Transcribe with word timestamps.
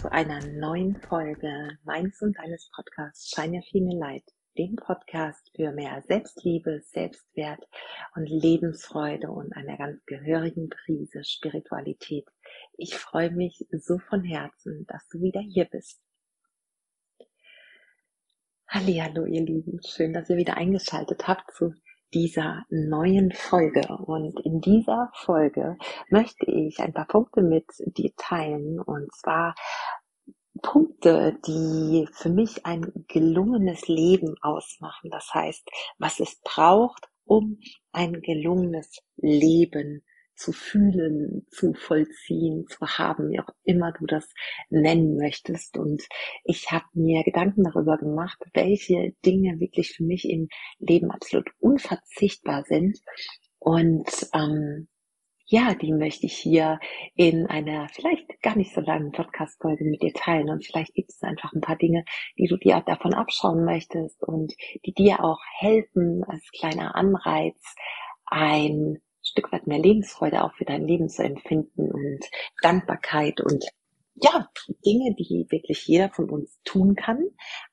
Zu 0.00 0.10
einer 0.10 0.40
neuen 0.46 0.96
Folge 0.96 1.76
meines 1.84 2.22
und 2.22 2.34
deines 2.38 2.70
Podcasts 2.74 3.34
Shine 3.34 3.58
Your 3.58 3.62
Female 3.70 3.98
Light, 3.98 4.24
dem 4.56 4.74
Podcast 4.76 5.50
für 5.54 5.72
mehr 5.72 6.00
Selbstliebe, 6.08 6.80
Selbstwert 6.80 7.62
und 8.16 8.26
Lebensfreude 8.26 9.30
und 9.30 9.54
einer 9.54 9.76
ganz 9.76 10.02
gehörigen 10.06 10.70
Prise 10.70 11.22
Spiritualität. 11.22 12.24
Ich 12.78 12.94
freue 12.94 13.30
mich 13.30 13.66
so 13.72 13.98
von 13.98 14.24
Herzen, 14.24 14.86
dass 14.88 15.06
du 15.08 15.20
wieder 15.20 15.40
hier 15.42 15.66
bist. 15.66 16.00
Hallo, 18.68 19.26
ihr 19.26 19.44
Lieben, 19.44 19.80
schön, 19.86 20.14
dass 20.14 20.30
ihr 20.30 20.38
wieder 20.38 20.56
eingeschaltet 20.56 21.28
habt 21.28 21.52
zu 21.52 21.74
dieser 22.12 22.64
neuen 22.70 23.32
Folge. 23.32 23.86
Und 23.88 24.40
in 24.40 24.60
dieser 24.60 25.10
Folge 25.14 25.76
möchte 26.08 26.46
ich 26.46 26.80
ein 26.80 26.92
paar 26.92 27.06
Punkte 27.06 27.42
mit 27.42 27.66
dir 27.78 28.10
teilen. 28.16 28.80
Und 28.80 29.12
zwar 29.14 29.54
Punkte, 30.62 31.38
die 31.46 32.08
für 32.12 32.30
mich 32.30 32.66
ein 32.66 32.92
gelungenes 33.08 33.88
Leben 33.88 34.34
ausmachen. 34.42 35.10
Das 35.10 35.32
heißt, 35.32 35.68
was 35.98 36.20
es 36.20 36.40
braucht, 36.42 37.08
um 37.24 37.60
ein 37.92 38.20
gelungenes 38.20 38.98
Leben 39.16 40.02
zu 40.40 40.52
fühlen, 40.52 41.46
zu 41.50 41.74
vollziehen, 41.74 42.66
zu 42.66 42.86
haben, 42.86 43.30
wie 43.30 43.40
auch 43.40 43.50
immer 43.62 43.92
du 43.92 44.06
das 44.06 44.26
nennen 44.70 45.16
möchtest. 45.16 45.76
Und 45.76 46.02
ich 46.44 46.70
habe 46.72 46.86
mir 46.94 47.22
Gedanken 47.24 47.64
darüber 47.64 47.98
gemacht, 47.98 48.38
welche 48.54 49.14
Dinge 49.24 49.60
wirklich 49.60 49.92
für 49.92 50.02
mich 50.02 50.28
im 50.28 50.48
Leben 50.78 51.10
absolut 51.10 51.50
unverzichtbar 51.58 52.64
sind. 52.64 52.98
Und 53.58 54.08
ähm, 54.32 54.88
ja, 55.50 55.74
die 55.74 55.92
möchte 55.92 56.26
ich 56.26 56.36
hier 56.36 56.78
in 57.16 57.46
einer 57.46 57.88
vielleicht 57.88 58.40
gar 58.40 58.56
nicht 58.56 58.72
so 58.72 58.80
langen 58.80 59.10
Podcast-Folge 59.10 59.84
mit 59.84 60.00
dir 60.00 60.12
teilen. 60.12 60.48
Und 60.48 60.64
vielleicht 60.64 60.94
gibt 60.94 61.10
es 61.10 61.22
einfach 61.22 61.52
ein 61.52 61.60
paar 61.60 61.74
Dinge, 61.74 62.04
die 62.38 62.46
du 62.46 62.56
dir 62.56 62.80
davon 62.86 63.14
abschauen 63.14 63.64
möchtest 63.64 64.22
und 64.22 64.54
die 64.86 64.92
dir 64.92 65.24
auch 65.24 65.40
helfen 65.58 66.22
als 66.22 66.48
kleiner 66.52 66.94
Anreiz, 66.94 67.74
ein 68.26 68.98
Stück 69.22 69.50
weit 69.52 69.66
mehr 69.66 69.80
Lebensfreude 69.80 70.44
auch 70.44 70.54
für 70.54 70.64
dein 70.64 70.86
Leben 70.86 71.08
zu 71.08 71.24
empfinden 71.24 71.90
und 71.90 72.24
Dankbarkeit 72.62 73.40
und 73.40 73.64
ja, 74.14 74.48
Dinge, 74.84 75.14
die 75.14 75.46
wirklich 75.50 75.86
jeder 75.86 76.10
von 76.10 76.28
uns 76.28 76.60
tun 76.64 76.94
kann 76.94 77.24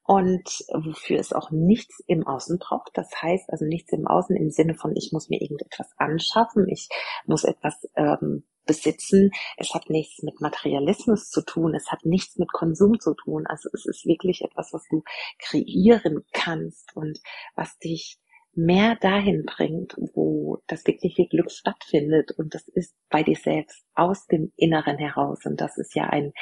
und 0.03 0.47
wofür 0.73 1.19
es 1.19 1.33
auch 1.33 1.51
nichts 1.51 1.99
im 2.07 2.25
Außen 2.25 2.59
braucht. 2.59 2.91
Das 2.93 3.09
heißt 3.21 3.49
also 3.49 3.65
nichts 3.65 3.91
im 3.91 4.07
Außen 4.07 4.35
im 4.35 4.49
Sinne 4.49 4.75
von, 4.75 4.95
ich 4.95 5.11
muss 5.11 5.29
mir 5.29 5.41
irgendetwas 5.41 5.89
anschaffen, 5.97 6.67
ich 6.69 6.89
muss 7.25 7.43
etwas 7.43 7.87
ähm, 7.95 8.43
besitzen. 8.65 9.31
Es 9.57 9.73
hat 9.73 9.89
nichts 9.89 10.21
mit 10.21 10.39
Materialismus 10.39 11.29
zu 11.29 11.41
tun, 11.41 11.73
es 11.73 11.91
hat 11.91 12.05
nichts 12.05 12.37
mit 12.37 12.51
Konsum 12.51 12.99
zu 12.99 13.15
tun. 13.15 13.45
Also 13.47 13.69
es 13.73 13.85
ist 13.85 14.05
wirklich 14.05 14.41
etwas, 14.43 14.73
was 14.73 14.83
du 14.89 15.03
kreieren 15.39 16.23
kannst 16.33 16.95
und 16.95 17.19
was 17.55 17.77
dich 17.79 18.19
mehr 18.57 18.95
dahin 18.95 19.43
bringt, 19.45 19.95
wo 20.15 20.57
das 20.65 20.85
wirkliche 20.87 21.27
Glück 21.27 21.51
stattfindet. 21.51 22.31
Und 22.37 22.55
das 22.55 22.67
ist 22.67 22.95
bei 23.09 23.21
dir 23.21 23.35
selbst 23.35 23.85
aus 23.93 24.25
dem 24.25 24.51
Inneren 24.57 24.97
heraus. 24.97 25.45
Und 25.45 25.61
das 25.61 25.77
ist 25.77 25.95
ja 25.95 26.05
ein 26.05 26.33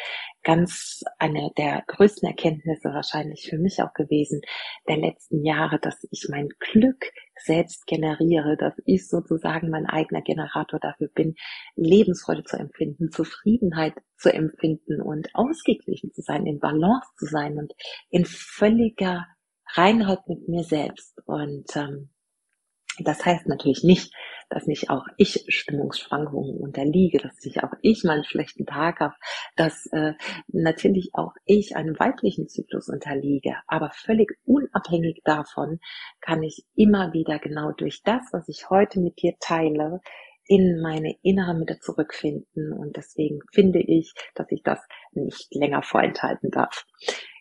ganz, 0.42 1.02
eine 1.20 1.52
der 1.58 1.84
größten 1.88 2.28
Erkenntnisse 2.28 2.90
wahrscheinlich 2.90 3.48
für 3.50 3.58
mich 3.58 3.82
auch 3.82 3.94
gewesen 3.94 4.42
der 4.88 4.98
letzten 4.98 5.44
Jahre, 5.44 5.78
dass 5.80 6.08
ich 6.10 6.28
mein 6.30 6.48
Glück 6.60 7.12
selbst 7.38 7.86
generiere, 7.86 8.56
dass 8.58 8.74
ich 8.86 9.08
sozusagen 9.10 9.70
mein 9.70 9.86
eigener 9.86 10.22
Generator 10.22 10.80
dafür 10.80 11.10
bin, 11.14 11.36
Lebensfreude 11.76 12.44
zu 12.44 12.58
empfinden, 12.58 13.12
Zufriedenheit 13.12 13.96
zu 14.18 14.34
empfinden 14.34 15.02
und 15.02 15.28
ausgeglichen 15.34 16.14
zu 16.14 16.22
sein, 16.22 16.46
in 16.46 16.60
Balance 16.60 17.08
zu 17.18 17.26
sein 17.26 17.58
und 17.58 17.74
in 18.10 18.24
völliger 18.26 19.26
Reinheit 19.74 20.28
mit 20.28 20.48
mir 20.48 20.64
selbst. 20.64 21.22
Und 21.26 21.76
ähm, 21.76 22.10
das 23.00 23.26
heißt 23.26 23.48
natürlich 23.48 23.84
nicht, 23.84 24.14
dass 24.50 24.68
nicht 24.68 24.90
auch 24.90 25.06
ich 25.18 25.46
Stimmungsschwankungen 25.48 26.58
unterliege, 26.58 27.18
dass 27.18 27.44
nicht 27.44 27.64
auch 27.64 27.74
ich 27.82 28.04
mal 28.04 28.14
einen 28.14 28.24
schlechten 28.24 28.66
Tag 28.66 29.00
habe, 29.00 29.16
dass 29.56 29.88
äh, 29.88 30.14
natürlich 30.48 31.10
auch 31.14 31.34
ich 31.46 31.76
einem 31.76 31.98
weiblichen 32.00 32.48
Zyklus 32.48 32.90
unterliege. 32.90 33.56
Aber 33.68 33.92
völlig 33.92 34.38
unabhängig 34.46 35.22
davon 35.26 35.80
kann 36.22 36.44
ich 36.44 36.66
immer 36.76 37.12
wieder 37.14 37.40
genau 37.40 37.72
durch 37.72 38.02
das, 38.04 38.22
was 38.32 38.48
ich 38.48 38.70
heute 38.70 39.00
mit 39.00 39.22
dir 39.22 39.34
teile, 39.40 40.00
in 40.48 40.80
meine 40.80 41.16
innere 41.24 41.56
Mitte 41.56 41.80
zurückfinden. 41.80 42.72
Und 42.72 42.96
deswegen 42.96 43.40
finde 43.52 43.80
ich, 43.80 44.14
dass 44.36 44.52
ich 44.52 44.62
das 44.64 44.80
nicht 45.12 45.48
länger 45.54 45.82
vorenthalten 45.82 46.52
darf. 46.52 46.86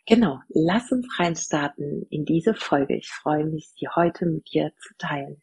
Genau, 0.07 0.41
lass 0.49 0.91
uns 0.93 1.07
reinstarten 1.19 2.07
in 2.11 2.25
diese 2.25 2.55
Folge. 2.55 2.97
Ich 2.97 3.09
freue 3.09 3.47
mich, 3.47 3.71
sie 3.75 3.89
heute 3.89 4.27
mit 4.27 4.53
dir 4.53 4.73
zu 4.79 4.95
teilen. 4.99 5.41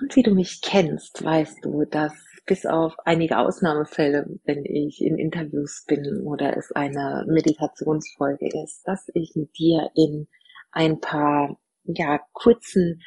Und 0.00 0.14
wie 0.14 0.22
du 0.22 0.34
mich 0.34 0.60
kennst, 0.62 1.24
weißt 1.24 1.64
du, 1.64 1.84
dass 1.84 2.12
bis 2.46 2.66
auf 2.66 2.94
einige 3.04 3.38
Ausnahmefälle, 3.38 4.26
wenn 4.44 4.64
ich 4.64 5.02
in 5.02 5.18
Interviews 5.18 5.84
bin 5.86 6.22
oder 6.22 6.56
es 6.56 6.70
eine 6.72 7.24
Meditationsfolge 7.28 8.48
ist, 8.62 8.82
dass 8.84 9.08
ich 9.14 9.32
mit 9.34 9.56
dir 9.58 9.90
in 9.94 10.28
ein 10.70 11.00
paar, 11.00 11.58
ja, 11.84 12.20
kurzen 12.32 13.02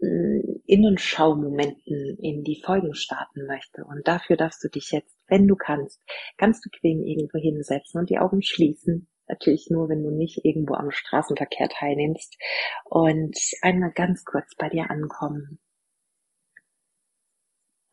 äh, 0.00 0.40
Innenschaumomenten 0.64 2.18
in 2.18 2.42
die 2.42 2.60
Folgen 2.64 2.94
starten 2.94 3.46
möchte. 3.46 3.84
Und 3.84 4.08
dafür 4.08 4.36
darfst 4.36 4.64
du 4.64 4.68
dich 4.68 4.90
jetzt, 4.90 5.16
wenn 5.28 5.46
du 5.46 5.54
kannst, 5.54 6.00
ganz 6.38 6.60
bequem 6.60 7.04
irgendwo 7.04 7.38
hinsetzen 7.38 8.00
und 8.00 8.10
die 8.10 8.18
Augen 8.18 8.42
schließen 8.42 9.08
Natürlich 9.28 9.68
nur, 9.70 9.88
wenn 9.88 10.02
du 10.02 10.10
nicht 10.10 10.44
irgendwo 10.44 10.74
am 10.74 10.90
Straßenverkehr 10.90 11.68
teilnimmst. 11.68 12.36
Und 12.84 13.36
einmal 13.62 13.90
ganz 13.92 14.24
kurz 14.24 14.54
bei 14.56 14.68
dir 14.68 14.90
ankommen. 14.90 15.58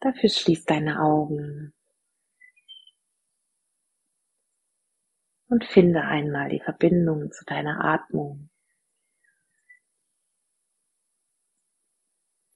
Dafür 0.03 0.27
schließ 0.27 0.65
deine 0.65 0.99
Augen. 0.99 1.73
Und 5.47 5.63
finde 5.63 6.01
einmal 6.01 6.49
die 6.49 6.59
Verbindung 6.59 7.31
zu 7.31 7.45
deiner 7.45 7.85
Atmung. 7.85 8.49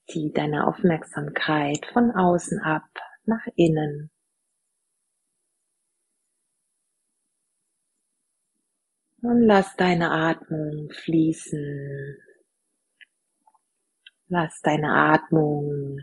Zieh 0.09 0.33
deine 0.33 0.67
Aufmerksamkeit 0.67 1.85
von 1.93 2.11
außen 2.11 2.59
ab 2.59 2.89
nach 3.23 3.47
innen. 3.55 4.11
Und 9.21 9.41
lass 9.43 9.73
deine 9.77 10.11
Atmung 10.11 10.89
fließen. 10.91 12.17
Lass 14.27 14.59
deine 14.61 14.91
Atmung 14.91 16.01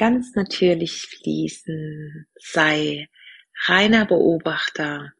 ganz 0.00 0.34
natürlich 0.34 1.02
fließen. 1.02 2.26
Sei 2.36 3.10
reiner 3.66 4.06
Beobachter 4.06 5.12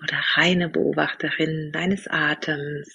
oder 0.00 0.22
reine 0.34 0.68
Beobachterin 0.68 1.72
deines 1.72 2.06
Atems, 2.06 2.88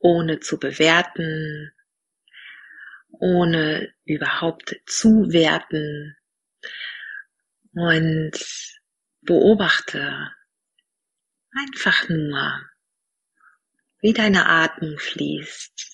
ohne 0.00 0.40
zu 0.40 0.58
bewerten, 0.58 1.70
ohne 3.20 3.94
überhaupt 4.04 4.74
zu 4.86 5.32
werten 5.32 6.16
und 7.74 8.32
beobachte 9.20 10.32
Einfach 11.52 12.08
nur, 12.08 12.62
wie 14.02 14.12
deine 14.12 14.46
Atmung 14.46 14.96
fließt. 14.98 15.89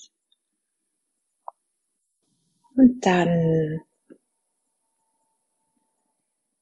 Und 2.77 3.07
dann, 3.07 3.81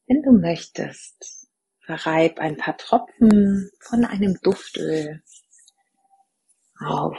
wenn 0.07 0.23
du 0.23 0.31
möchtest, 0.31 1.49
verreib 1.81 2.39
ein 2.39 2.57
paar 2.57 2.77
Tropfen 2.77 3.69
von 3.81 4.05
einem 4.05 4.39
Duftöl 4.41 5.25
auf 6.79 7.17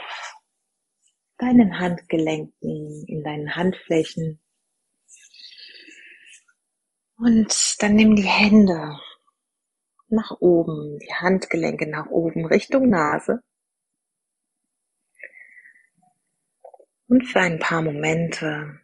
deinen 1.36 1.78
Handgelenken, 1.78 3.04
in 3.06 3.22
deinen 3.22 3.54
Handflächen. 3.54 4.40
Und 7.18 7.76
dann 7.80 7.96
nimm 7.96 8.16
die 8.16 8.22
Hände 8.22 8.98
nach 10.08 10.40
oben, 10.40 10.98
die 11.00 11.12
Handgelenke 11.12 11.86
nach 11.86 12.06
oben 12.06 12.46
Richtung 12.46 12.88
Nase. 12.88 13.42
Und 17.08 17.26
für 17.26 17.40
ein 17.40 17.58
paar 17.58 17.82
Momente 17.82 18.80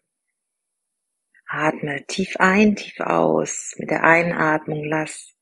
atme 1.52 2.04
tief 2.06 2.36
ein, 2.38 2.76
tief 2.76 2.98
aus. 3.00 3.74
Mit 3.76 3.90
der 3.90 4.04
Einatmung 4.04 4.84
lass 4.84 5.34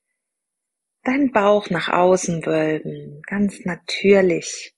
deinen 1.04 1.32
Bauch 1.32 1.70
nach 1.70 1.88
außen 1.88 2.44
wölben, 2.44 3.22
ganz 3.26 3.64
natürlich. 3.64 4.74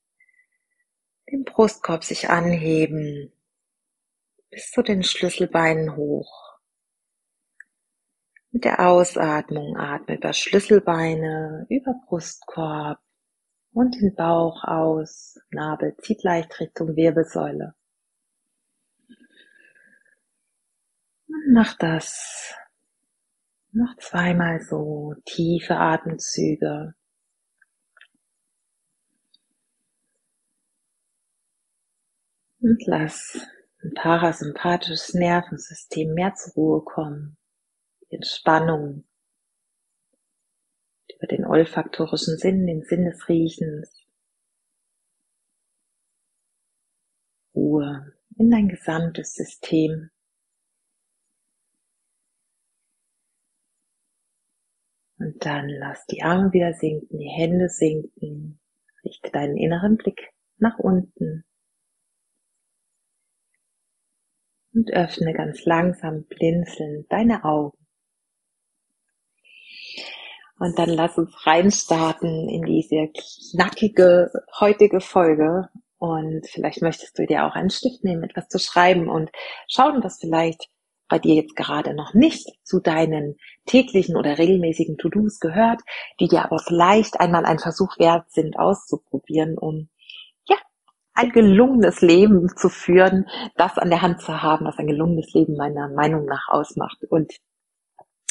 Den 1.30 1.44
Brustkorb 1.44 2.04
sich 2.04 2.28
anheben, 2.28 3.32
bis 4.50 4.70
zu 4.70 4.82
den 4.82 5.02
Schlüsselbeinen 5.02 5.96
hoch. 5.96 6.58
Mit 8.50 8.64
der 8.64 8.86
Ausatmung 8.86 9.78
atme 9.78 10.16
über 10.16 10.34
Schlüsselbeine, 10.34 11.66
über 11.70 11.94
Brustkorb 12.06 12.98
und 13.72 13.94
den 13.94 14.14
Bauch 14.14 14.62
aus. 14.64 15.38
Nabel 15.50 15.96
zieht 16.02 16.22
leicht 16.22 16.60
Richtung 16.60 16.94
Wirbelsäule. 16.94 17.74
Mach 21.52 21.76
das 21.76 22.54
noch 23.72 23.96
zweimal 23.98 24.60
so 24.60 25.14
tiefe 25.26 25.76
Atemzüge. 25.76 26.94
Und 32.60 32.82
lass 32.86 33.38
ein 33.82 33.92
parasympathisches 33.94 35.14
Nervensystem 35.14 36.14
mehr 36.14 36.34
zur 36.34 36.54
Ruhe 36.54 36.84
kommen. 36.84 37.36
Die 38.02 38.16
Entspannung 38.16 39.04
über 41.14 41.26
den 41.26 41.44
olfaktorischen 41.44 42.38
Sinn, 42.38 42.66
den 42.66 42.82
Sinn 42.82 43.04
des 43.04 43.28
Riechens. 43.28 44.06
Ruhe 47.54 48.14
in 48.38 48.50
dein 48.50 48.68
gesamtes 48.68 49.34
System. 49.34 50.10
Und 55.22 55.46
dann 55.46 55.68
lass 55.68 56.04
die 56.06 56.22
Arme 56.24 56.52
wieder 56.52 56.72
sinken, 56.72 57.16
die 57.16 57.28
Hände 57.28 57.68
sinken. 57.68 58.58
Richte 59.04 59.30
deinen 59.30 59.56
inneren 59.56 59.96
Blick 59.96 60.32
nach 60.58 60.80
unten. 60.80 61.44
Und 64.74 64.92
öffne 64.92 65.32
ganz 65.32 65.64
langsam 65.64 66.24
blinzelnd 66.24 67.06
deine 67.12 67.44
Augen. 67.44 67.78
Und 70.58 70.76
dann 70.76 70.88
lass 70.88 71.16
uns 71.16 71.46
reinstarten 71.46 72.48
in 72.48 72.62
diese 72.62 73.12
knackige 73.52 74.32
heutige 74.58 75.00
Folge. 75.00 75.68
Und 75.98 76.48
vielleicht 76.48 76.82
möchtest 76.82 77.16
du 77.16 77.26
dir 77.26 77.46
auch 77.46 77.54
einen 77.54 77.70
Stift 77.70 78.02
nehmen, 78.02 78.24
etwas 78.24 78.48
zu 78.48 78.58
schreiben 78.58 79.08
und 79.08 79.30
schauen, 79.68 80.02
was 80.02 80.18
vielleicht 80.18 80.68
bei 81.12 81.18
dir 81.18 81.34
jetzt 81.34 81.56
gerade 81.56 81.92
noch 81.92 82.14
nicht 82.14 82.48
zu 82.62 82.80
deinen 82.80 83.36
täglichen 83.66 84.16
oder 84.16 84.38
regelmäßigen 84.38 84.96
To-Dos 84.96 85.40
gehört, 85.40 85.82
die 86.20 86.26
dir 86.26 86.42
aber 86.42 86.58
vielleicht 86.58 87.20
einmal 87.20 87.44
ein 87.44 87.58
Versuch 87.58 87.98
wert 87.98 88.30
sind, 88.30 88.58
auszuprobieren, 88.58 89.58
um 89.58 89.90
ja, 90.48 90.56
ein 91.12 91.28
gelungenes 91.28 92.00
Leben 92.00 92.48
zu 92.56 92.70
führen, 92.70 93.28
das 93.56 93.76
an 93.76 93.90
der 93.90 94.00
Hand 94.00 94.22
zu 94.22 94.40
haben, 94.40 94.64
was 94.64 94.78
ein 94.78 94.86
gelungenes 94.86 95.34
Leben 95.34 95.54
meiner 95.54 95.90
Meinung 95.90 96.24
nach 96.24 96.48
ausmacht. 96.48 97.04
Und 97.10 97.34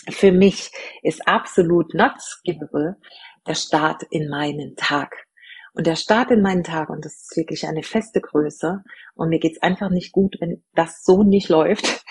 für 0.10 0.32
mich 0.32 0.72
ist 1.04 1.28
absolut 1.28 1.94
not 1.94 2.20
skippable 2.20 2.98
der 3.46 3.54
Start 3.54 4.02
in 4.10 4.28
meinen 4.28 4.76
Tag. 4.76 5.28
Und 5.74 5.86
der 5.86 5.96
Start 5.96 6.32
in 6.32 6.42
meinen 6.42 6.64
Tag, 6.64 6.90
und 6.90 7.06
das 7.06 7.14
ist 7.14 7.38
wirklich 7.38 7.68
eine 7.68 7.84
feste 7.84 8.22
Größe, 8.22 8.84
und 9.14 9.30
mir 9.30 9.40
geht's 9.40 9.62
einfach 9.62 9.90
nicht 9.92 10.12
gut, 10.12 10.36
wenn 10.40 10.64
das 10.74 11.04
so 11.04 11.22
nicht 11.22 11.48
läuft, 11.48 12.04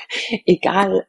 egal 0.46 1.06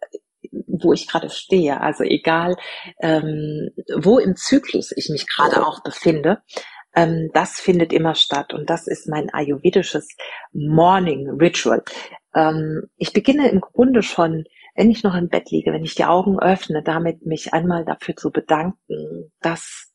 wo 0.67 0.91
ich 0.91 1.07
gerade 1.07 1.29
stehe, 1.29 1.79
also 1.79 2.03
egal 2.03 2.55
ähm, 2.99 3.69
wo 3.95 4.17
im 4.17 4.35
Zyklus 4.35 4.91
ich 4.95 5.09
mich 5.09 5.27
gerade 5.27 5.65
auch 5.65 5.83
befinde, 5.83 6.41
ähm, 6.95 7.29
das 7.33 7.59
findet 7.59 7.93
immer 7.93 8.15
statt 8.15 8.53
und 8.53 8.69
das 8.69 8.87
ist 8.87 9.07
mein 9.07 9.29
ayurvedisches 9.29 10.07
Morning 10.51 11.29
Ritual. 11.39 11.83
Ähm, 12.35 12.89
ich 12.97 13.13
beginne 13.13 13.49
im 13.49 13.61
Grunde 13.61 14.01
schon 14.01 14.45
wenn 14.75 14.89
ich 14.89 15.03
noch 15.03 15.15
im 15.15 15.29
Bett 15.29 15.51
liege, 15.51 15.73
wenn 15.73 15.83
ich 15.83 15.95
die 15.95 16.05
Augen 16.05 16.39
öffne, 16.39 16.81
damit 16.81 17.25
mich 17.25 17.53
einmal 17.53 17.85
dafür 17.85 18.15
zu 18.15 18.31
bedanken, 18.31 19.31
dass 19.41 19.91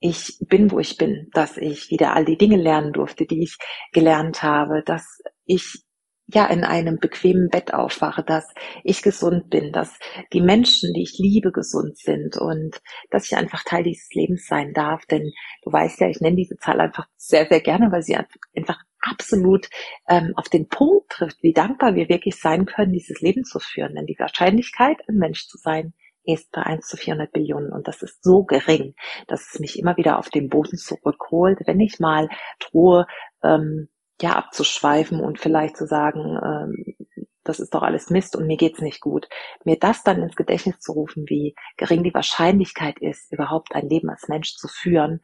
ich 0.00 0.38
bin, 0.40 0.70
wo 0.70 0.78
ich 0.78 0.96
bin, 0.96 1.28
dass 1.32 1.56
ich 1.56 1.90
wieder 1.90 2.14
all 2.14 2.24
die 2.24 2.36
Dinge 2.36 2.56
lernen 2.56 2.92
durfte, 2.92 3.26
die 3.26 3.42
ich 3.42 3.56
gelernt 3.92 4.42
habe, 4.42 4.82
dass 4.84 5.20
ich 5.44 5.82
ja 6.28 6.46
in 6.46 6.64
einem 6.64 6.98
bequemen 6.98 7.48
Bett 7.48 7.72
aufwache, 7.72 8.22
dass 8.22 8.52
ich 8.82 9.02
gesund 9.02 9.48
bin, 9.50 9.72
dass 9.72 9.98
die 10.32 10.40
Menschen, 10.40 10.92
die 10.92 11.02
ich 11.02 11.18
liebe, 11.18 11.52
gesund 11.52 11.96
sind 11.98 12.36
und 12.36 12.80
dass 13.10 13.26
ich 13.26 13.36
einfach 13.36 13.62
Teil 13.64 13.84
dieses 13.84 14.08
Lebens 14.12 14.46
sein 14.46 14.72
darf. 14.72 15.06
Denn 15.06 15.30
du 15.62 15.72
weißt 15.72 16.00
ja, 16.00 16.08
ich 16.08 16.20
nenne 16.20 16.36
diese 16.36 16.56
Zahl 16.56 16.80
einfach 16.80 17.06
sehr, 17.16 17.46
sehr 17.46 17.60
gerne, 17.60 17.92
weil 17.92 18.02
sie 18.02 18.16
einfach 18.16 18.78
absolut 19.00 19.68
ähm, 20.08 20.32
auf 20.36 20.48
den 20.48 20.68
Punkt 20.68 21.10
trifft, 21.10 21.42
wie 21.42 21.52
dankbar 21.52 21.94
wir 21.94 22.08
wirklich 22.08 22.40
sein 22.40 22.66
können, 22.66 22.92
dieses 22.92 23.20
Leben 23.20 23.44
zu 23.44 23.60
führen. 23.60 23.94
Denn 23.94 24.06
die 24.06 24.18
Wahrscheinlichkeit, 24.18 24.98
ein 25.08 25.16
Mensch 25.16 25.46
zu 25.46 25.58
sein, 25.58 25.94
ist 26.24 26.50
bei 26.50 26.62
1 26.62 26.86
zu 26.86 26.96
400 26.96 27.32
Billionen 27.32 27.72
und 27.72 27.86
das 27.86 28.02
ist 28.02 28.24
so 28.24 28.42
gering, 28.42 28.94
dass 29.28 29.52
es 29.52 29.60
mich 29.60 29.78
immer 29.78 29.96
wieder 29.96 30.18
auf 30.18 30.28
den 30.28 30.48
Boden 30.48 30.76
zurückholt, 30.76 31.60
wenn 31.66 31.78
ich 31.78 32.00
mal 32.00 32.28
drohe, 32.58 33.06
ähm, 33.44 33.88
ja, 34.20 34.32
abzuschweifen 34.32 35.20
und 35.20 35.38
vielleicht 35.38 35.76
zu 35.76 35.86
sagen, 35.86 36.38
ähm, 36.42 36.96
das 37.44 37.60
ist 37.60 37.74
doch 37.74 37.82
alles 37.82 38.10
Mist 38.10 38.34
und 38.36 38.46
mir 38.46 38.56
geht's 38.56 38.80
nicht 38.80 39.00
gut. 39.00 39.28
Mir 39.64 39.78
das 39.78 40.02
dann 40.02 40.22
ins 40.22 40.34
Gedächtnis 40.34 40.80
zu 40.80 40.92
rufen, 40.92 41.24
wie 41.28 41.54
gering 41.76 42.02
die 42.02 42.14
Wahrscheinlichkeit 42.14 42.98
ist, 42.98 43.32
überhaupt 43.32 43.74
ein 43.74 43.88
Leben 43.88 44.10
als 44.10 44.28
Mensch 44.28 44.56
zu 44.56 44.68
führen, 44.68 45.20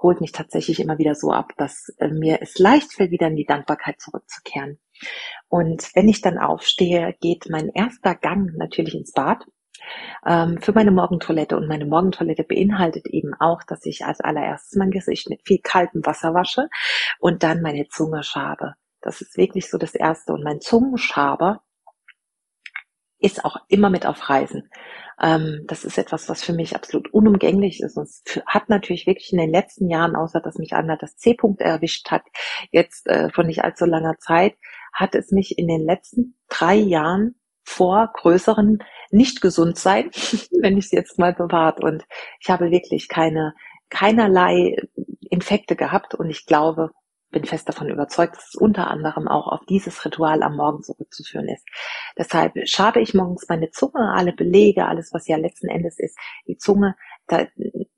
holt 0.00 0.20
mich 0.20 0.32
tatsächlich 0.32 0.80
immer 0.80 0.98
wieder 0.98 1.14
so 1.14 1.32
ab, 1.32 1.52
dass 1.56 1.88
äh, 1.98 2.08
mir 2.08 2.38
es 2.40 2.58
leicht 2.58 2.92
fällt, 2.92 3.10
wieder 3.10 3.28
in 3.28 3.36
die 3.36 3.46
Dankbarkeit 3.46 4.00
zurückzukehren. 4.00 4.78
Und 5.48 5.90
wenn 5.94 6.08
ich 6.08 6.20
dann 6.20 6.38
aufstehe, 6.38 7.14
geht 7.20 7.48
mein 7.50 7.68
erster 7.68 8.14
Gang 8.14 8.54
natürlich 8.56 8.94
ins 8.94 9.12
Bad 9.12 9.44
ähm, 10.26 10.58
für 10.60 10.72
meine 10.72 10.90
Morgentoilette. 10.90 11.56
Und 11.56 11.68
meine 11.68 11.86
Morgentoilette 11.86 12.44
beinhaltet 12.44 13.06
eben 13.06 13.34
auch, 13.34 13.62
dass 13.62 13.84
ich 13.86 14.04
als 14.04 14.20
allererstes 14.20 14.76
mein 14.76 14.90
Gesicht 14.90 15.30
mit 15.30 15.42
viel 15.44 15.60
kaltem 15.62 16.04
Wasser 16.04 16.34
wasche 16.34 16.68
und 17.18 17.42
dann 17.42 17.62
meine 17.62 17.88
Zunge 17.88 18.22
schabe. 18.22 18.74
Das 19.00 19.20
ist 19.20 19.36
wirklich 19.36 19.70
so 19.70 19.78
das 19.78 19.94
Erste. 19.94 20.32
Und 20.32 20.42
mein 20.42 20.60
Zungenschaber 20.60 21.62
ist 23.18 23.44
auch 23.44 23.56
immer 23.68 23.90
mit 23.90 24.06
auf 24.06 24.28
Reisen. 24.28 24.68
Ähm, 25.20 25.64
das 25.66 25.84
ist 25.84 25.96
etwas, 25.96 26.28
was 26.28 26.42
für 26.42 26.52
mich 26.52 26.74
absolut 26.74 27.12
unumgänglich 27.12 27.80
ist. 27.80 27.96
Und 27.96 28.04
es 28.04 28.22
hat 28.46 28.68
natürlich 28.68 29.06
wirklich 29.06 29.32
in 29.32 29.38
den 29.38 29.50
letzten 29.50 29.88
Jahren, 29.88 30.16
außer 30.16 30.40
dass 30.40 30.58
mich 30.58 30.74
einmal 30.74 30.98
das 30.98 31.16
C-Punkt 31.16 31.60
erwischt 31.60 32.10
hat, 32.10 32.22
jetzt 32.70 33.06
äh, 33.06 33.30
vor 33.30 33.44
nicht 33.44 33.64
allzu 33.64 33.86
langer 33.86 34.18
Zeit, 34.18 34.56
hat 34.92 35.14
es 35.14 35.30
mich 35.30 35.58
in 35.58 35.68
den 35.68 35.84
letzten 35.84 36.36
drei 36.48 36.74
Jahren 36.76 37.36
vor 37.66 38.10
größeren 38.14 38.78
nicht 39.10 39.40
gesund 39.40 39.78
sein, 39.78 40.10
wenn 40.60 40.78
ich 40.78 40.86
es 40.86 40.92
jetzt 40.92 41.18
mal 41.18 41.34
bewahrt. 41.34 41.82
Und 41.82 42.04
ich 42.40 42.48
habe 42.48 42.70
wirklich 42.70 43.08
keine, 43.08 43.54
keinerlei 43.90 44.76
Infekte 45.28 45.76
gehabt 45.76 46.14
und 46.14 46.30
ich 46.30 46.46
glaube, 46.46 46.90
bin 47.30 47.44
fest 47.44 47.68
davon 47.68 47.90
überzeugt, 47.90 48.36
dass 48.36 48.48
es 48.48 48.54
unter 48.54 48.88
anderem 48.88 49.28
auch 49.28 49.48
auf 49.48 49.60
dieses 49.68 50.04
Ritual 50.04 50.42
am 50.42 50.56
Morgen 50.56 50.82
zurückzuführen 50.82 51.48
ist. 51.48 51.66
Deshalb 52.16 52.54
schabe 52.64 53.00
ich 53.00 53.14
morgens 53.14 53.46
meine 53.48 53.70
Zunge, 53.70 54.12
alle 54.14 54.32
Belege, 54.32 54.86
alles, 54.86 55.12
was 55.12 55.26
ja 55.26 55.36
letzten 55.36 55.68
Endes 55.68 55.98
ist, 55.98 56.16
die 56.46 56.56
Zunge, 56.56 56.94
da, 57.26 57.46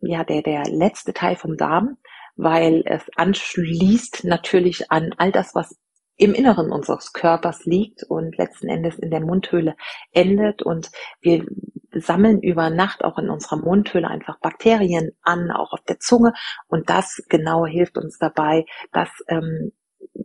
ja, 0.01 0.25
der, 0.25 0.43
der 0.43 0.65
letzte 0.65 1.13
Teil 1.13 1.37
vom 1.37 1.57
Darm, 1.57 1.99
weil 2.37 2.83
es 2.87 3.03
anschließt 3.17 4.25
natürlich 4.25 4.91
an 4.91 5.15
all 5.19 5.31
das, 5.31 5.55
was 5.55 5.77
im 6.19 6.35
Inneren 6.35 6.73
unseres 6.73 7.13
Körpers 7.13 7.65
liegt 7.65 8.03
und 8.03 8.37
letzten 8.37 8.69
Endes 8.69 8.99
in 8.99 9.11
der 9.11 9.21
Mundhöhle 9.21 9.77
endet 10.13 10.63
und 10.63 10.91
wir 11.21 11.47
sammeln 11.93 12.41
über 12.43 12.71
Nacht 12.71 13.05
auch 13.05 13.19
in 13.19 13.31
unserer 13.31 13.57
Mundhöhle 13.57 14.09
einfach 14.09 14.39
Bakterien 14.41 15.13
an, 15.23 15.51
auch 15.51 15.73
auf 15.73 15.81
der 15.83 16.01
Zunge 16.01 16.33
und 16.67 16.91
das 16.91 17.23
genau 17.29 17.65
hilft 17.65 17.97
uns 17.97 18.19
dabei, 18.19 18.67
das 18.93 19.09
ähm, 19.29 19.73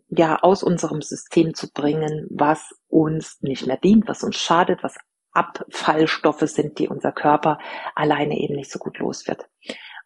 ja 0.09 0.39
aus 0.41 0.63
unserem 0.63 1.01
System 1.01 1.53
zu 1.53 1.71
bringen, 1.71 2.27
was 2.31 2.71
uns 2.87 3.41
nicht 3.41 3.67
mehr 3.67 3.77
dient, 3.77 4.07
was 4.07 4.23
uns 4.23 4.37
schadet, 4.37 4.83
was 4.83 4.97
Abfallstoffe 5.31 6.47
sind, 6.47 6.79
die 6.79 6.87
unser 6.87 7.11
Körper 7.11 7.59
alleine 7.95 8.37
eben 8.39 8.55
nicht 8.55 8.71
so 8.71 8.79
gut 8.79 8.97
los 8.97 9.27
wird. 9.27 9.47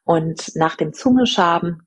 Und 0.03 0.51
nach 0.55 0.75
dem 0.75 0.93
Zungeschaben 0.93 1.86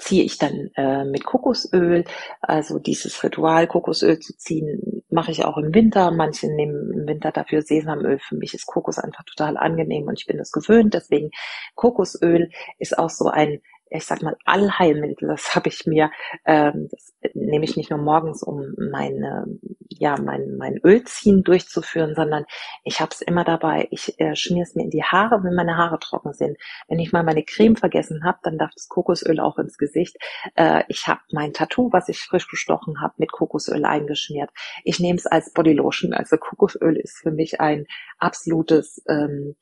ziehe 0.00 0.24
ich 0.24 0.38
dann 0.38 0.70
äh, 0.76 1.04
mit 1.04 1.24
Kokosöl. 1.24 2.04
Also 2.40 2.78
dieses 2.78 3.22
Ritual, 3.22 3.66
Kokosöl 3.66 4.18
zu 4.18 4.36
ziehen, 4.36 5.02
mache 5.10 5.30
ich 5.30 5.44
auch 5.44 5.56
im 5.58 5.74
Winter. 5.74 6.10
Manche 6.10 6.48
nehmen 6.48 6.92
im 6.92 7.06
Winter 7.06 7.32
dafür 7.32 7.62
Sesamöl. 7.62 8.18
Für 8.18 8.36
mich 8.36 8.54
ist 8.54 8.66
Kokos 8.66 8.98
einfach 8.98 9.24
total 9.24 9.56
angenehm 9.56 10.06
und 10.06 10.18
ich 10.20 10.26
bin 10.26 10.38
das 10.38 10.52
gewöhnt. 10.52 10.94
Deswegen 10.94 11.30
Kokosöl 11.74 12.50
ist 12.78 12.98
auch 12.98 13.10
so 13.10 13.26
ein 13.28 13.60
ich 13.90 14.04
sag 14.04 14.22
mal, 14.22 14.36
Allheilmittel, 14.44 15.28
das 15.28 15.54
habe 15.54 15.68
ich 15.68 15.86
mir, 15.86 16.10
ähm, 16.44 16.88
das 16.90 17.14
nehme 17.34 17.64
ich 17.64 17.76
nicht 17.76 17.90
nur 17.90 17.98
morgens, 17.98 18.42
um 18.42 18.74
meine 18.90 19.46
ja 19.88 20.16
mein 20.20 20.56
mein 20.56 20.78
Ölziehen 20.84 21.42
durchzuführen, 21.42 22.14
sondern 22.14 22.44
ich 22.84 23.00
habe 23.00 23.10
es 23.12 23.22
immer 23.22 23.44
dabei. 23.44 23.88
Ich 23.90 24.18
äh, 24.20 24.36
schmier 24.36 24.62
es 24.62 24.74
mir 24.74 24.84
in 24.84 24.90
die 24.90 25.02
Haare, 25.02 25.42
wenn 25.42 25.54
meine 25.54 25.76
Haare 25.76 25.98
trocken 25.98 26.32
sind. 26.32 26.58
Wenn 26.88 26.98
ich 26.98 27.12
mal 27.12 27.22
meine 27.22 27.44
Creme 27.44 27.76
vergessen 27.76 28.24
habe, 28.24 28.38
dann 28.42 28.58
darf 28.58 28.70
das 28.74 28.88
Kokosöl 28.88 29.40
auch 29.40 29.58
ins 29.58 29.78
Gesicht. 29.78 30.16
Äh, 30.54 30.84
ich 30.88 31.06
habe 31.06 31.20
mein 31.32 31.52
Tattoo, 31.52 31.92
was 31.92 32.08
ich 32.08 32.20
frisch 32.20 32.48
gestochen 32.48 33.00
habe, 33.00 33.14
mit 33.18 33.32
Kokosöl 33.32 33.84
eingeschmiert. 33.84 34.50
Ich 34.84 35.00
nehme 35.00 35.18
es 35.18 35.26
als 35.26 35.52
Bodylotion. 35.52 36.12
Also 36.12 36.36
Kokosöl 36.36 36.96
ist 36.96 37.18
für 37.18 37.30
mich 37.30 37.60
ein 37.60 37.86
absolutes 38.18 39.02
ähm, 39.08 39.56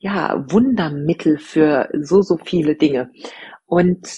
ja, 0.00 0.44
Wundermittel 0.50 1.38
für 1.38 1.90
so, 2.00 2.22
so 2.22 2.38
viele 2.38 2.74
Dinge. 2.74 3.10
Und 3.66 4.08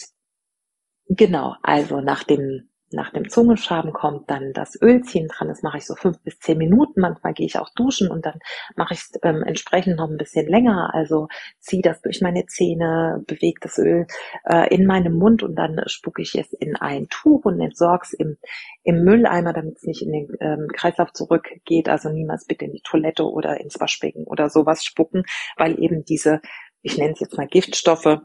genau, 1.08 1.56
also 1.62 2.00
nach 2.00 2.22
dem 2.24 2.70
nach 2.92 3.12
dem 3.12 3.28
Zungenschaben 3.28 3.92
kommt 3.92 4.30
dann 4.30 4.52
das 4.52 4.80
Ölziehen 4.80 5.28
dran. 5.28 5.49
Das 5.49 5.62
mache 5.62 5.78
ich 5.78 5.87
so 5.87 5.94
fünf 5.94 6.18
bis 6.22 6.38
zehn 6.38 6.58
Minuten. 6.58 7.00
Manchmal 7.00 7.32
gehe 7.34 7.46
ich 7.46 7.58
auch 7.58 7.70
duschen 7.75 8.11
und 8.11 8.26
dann 8.26 8.38
mache 8.76 8.94
ich 8.94 9.00
es 9.00 9.12
ähm, 9.22 9.42
entsprechend 9.42 9.96
noch 9.96 10.08
ein 10.08 10.16
bisschen 10.16 10.46
länger. 10.46 10.90
Also 10.94 11.28
ziehe 11.61 11.82
das 11.82 12.00
durch 12.02 12.20
meine 12.20 12.46
Zähne, 12.46 13.22
bewege 13.26 13.61
das 13.61 13.78
Öl 13.78 14.06
äh, 14.44 14.72
in 14.75 14.87
meinem 14.87 15.14
Mund 15.14 15.42
und 15.42 15.56
dann 15.56 15.80
spucke 15.87 16.22
ich 16.22 16.34
es 16.34 16.52
in 16.52 16.76
ein 16.76 17.08
Tuch 17.08 17.44
und 17.44 17.61
entsorge 17.61 18.04
es 18.04 18.12
im, 18.12 18.37
im 18.82 19.04
Mülleimer, 19.04 19.52
damit 19.52 19.76
es 19.76 19.84
nicht 19.84 20.02
in 20.02 20.12
den 20.12 20.37
ähm, 20.40 20.68
Kreislauf 20.72 21.12
zurückgeht. 21.12 21.88
Also 21.88 22.11
niemals 22.11 22.46
bitte 22.46 22.64
in 22.64 22.72
die 22.72 22.82
Toilette 22.82 23.25
oder 23.25 23.61
ins 23.61 23.80
Waschbecken 23.80 24.25
oder 24.25 24.50
sowas 24.50 24.84
spucken, 24.84 25.25
weil 25.56 25.82
eben 25.82 26.04
diese, 26.04 26.40
ich 26.82 26.99
nenne 26.99 27.12
es 27.12 27.20
jetzt 27.20 27.37
mal 27.37 27.46
Giftstoffe, 27.46 28.20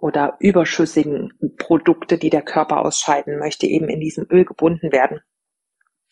oder 0.00 0.36
überschüssigen 0.40 1.32
Produkte, 1.58 2.18
die 2.18 2.30
der 2.30 2.42
Körper 2.42 2.84
ausscheiden 2.84 3.38
möchte, 3.38 3.66
eben 3.66 3.88
in 3.88 4.00
diesem 4.00 4.26
Öl 4.30 4.44
gebunden 4.44 4.92
werden. 4.92 5.20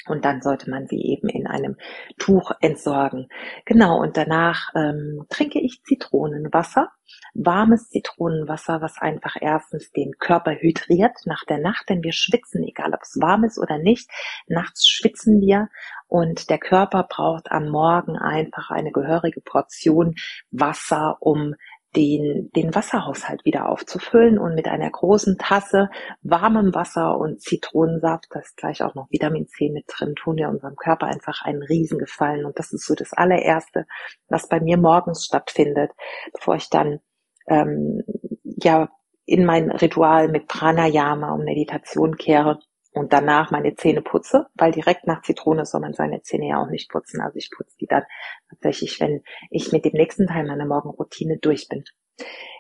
Und 0.08 0.24
dann 0.24 0.40
sollte 0.40 0.70
man 0.70 0.86
sie 0.86 1.00
eben 1.00 1.28
in 1.28 1.46
einem 1.46 1.76
Tuch 2.18 2.52
entsorgen. 2.60 3.28
Genau, 3.66 4.00
und 4.00 4.16
danach 4.16 4.70
ähm, 4.74 5.26
trinke 5.28 5.60
ich 5.60 5.82
Zitronenwasser, 5.82 6.90
warmes 7.34 7.90
Zitronenwasser, 7.90 8.80
was 8.80 8.98
einfach 8.98 9.36
erstens 9.40 9.90
den 9.92 10.12
Körper 10.18 10.52
hydriert 10.52 11.14
nach 11.26 11.44
der 11.44 11.58
Nacht, 11.58 11.88
denn 11.88 12.02
wir 12.02 12.12
schwitzen, 12.12 12.62
egal 12.64 12.94
ob 12.94 13.02
es 13.02 13.18
warm 13.20 13.44
ist 13.44 13.58
oder 13.58 13.78
nicht. 13.78 14.10
Nachts 14.46 14.88
schwitzen 14.88 15.40
wir 15.40 15.68
und 16.06 16.48
der 16.48 16.58
Körper 16.58 17.06
braucht 17.08 17.50
am 17.50 17.68
Morgen 17.68 18.16
einfach 18.16 18.70
eine 18.70 18.92
gehörige 18.92 19.40
Portion 19.42 20.14
Wasser, 20.50 21.18
um 21.20 21.54
den, 21.96 22.50
den 22.54 22.74
Wasserhaushalt 22.74 23.44
wieder 23.44 23.68
aufzufüllen 23.68 24.38
und 24.38 24.54
mit 24.54 24.68
einer 24.68 24.90
großen 24.90 25.38
Tasse 25.38 25.88
warmem 26.22 26.74
Wasser 26.74 27.16
und 27.16 27.40
Zitronensaft, 27.40 28.26
da 28.30 28.40
ist 28.40 28.56
gleich 28.56 28.82
auch 28.82 28.94
noch 28.94 29.10
Vitamin 29.10 29.46
C 29.48 29.70
mit 29.70 29.86
drin, 29.88 30.14
tun 30.14 30.36
wir 30.36 30.48
unserem 30.48 30.76
Körper 30.76 31.06
einfach 31.06 31.42
einen 31.42 31.62
Riesengefallen. 31.62 32.44
Und 32.44 32.58
das 32.58 32.72
ist 32.72 32.86
so 32.86 32.94
das 32.94 33.12
allererste, 33.14 33.86
was 34.28 34.48
bei 34.48 34.60
mir 34.60 34.76
morgens 34.76 35.24
stattfindet, 35.24 35.92
bevor 36.34 36.56
ich 36.56 36.68
dann 36.68 37.00
ähm, 37.46 38.02
ja 38.44 38.90
in 39.24 39.44
mein 39.44 39.70
Ritual 39.70 40.28
mit 40.28 40.46
Pranayama 40.46 41.32
und 41.32 41.44
Meditation 41.44 42.16
kehre 42.16 42.58
und 42.92 43.12
danach 43.12 43.50
meine 43.50 43.74
Zähne 43.74 44.02
putze, 44.02 44.46
weil 44.54 44.72
direkt 44.72 45.06
nach 45.06 45.22
Zitrone 45.22 45.66
soll 45.66 45.80
man 45.80 45.92
seine 45.92 46.22
Zähne 46.22 46.48
ja 46.48 46.62
auch 46.62 46.70
nicht 46.70 46.90
putzen. 46.90 47.20
Also 47.20 47.36
ich 47.36 47.50
putze 47.50 47.76
die 47.80 47.86
dann 47.86 48.04
tatsächlich, 48.50 49.00
wenn 49.00 49.22
ich 49.50 49.72
mit 49.72 49.84
dem 49.84 49.92
nächsten 49.92 50.26
Teil 50.26 50.46
meiner 50.46 50.66
Morgenroutine 50.66 51.38
durch 51.38 51.68
bin. 51.68 51.84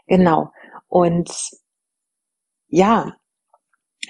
Genau. 0.06 0.52
Und 0.86 1.30
ja, 2.68 3.16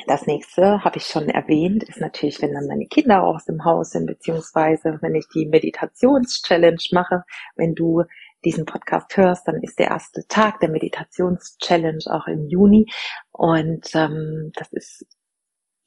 das 0.06 0.26
nächste 0.26 0.84
habe 0.84 0.98
ich 0.98 1.06
schon 1.06 1.28
erwähnt, 1.28 1.82
ist 1.84 2.00
natürlich, 2.00 2.40
wenn 2.42 2.54
dann 2.54 2.66
meine 2.66 2.86
Kinder 2.86 3.24
aus 3.24 3.44
dem 3.44 3.64
Haus 3.64 3.90
sind, 3.90 4.06
beziehungsweise 4.06 4.98
wenn 5.00 5.14
ich 5.14 5.26
die 5.34 5.46
Meditations-Challenge 5.46 6.82
mache, 6.92 7.24
wenn 7.56 7.74
du 7.74 8.04
diesen 8.44 8.64
Podcast 8.64 9.16
hörst, 9.16 9.48
dann 9.48 9.62
ist 9.62 9.78
der 9.78 9.88
erste 9.88 10.26
Tag 10.28 10.60
der 10.60 10.70
Meditations-Challenge 10.70 12.04
auch 12.06 12.26
im 12.26 12.46
Juni. 12.46 12.86
Und 13.32 13.90
ähm, 13.94 14.52
das 14.54 14.72
ist 14.72 15.06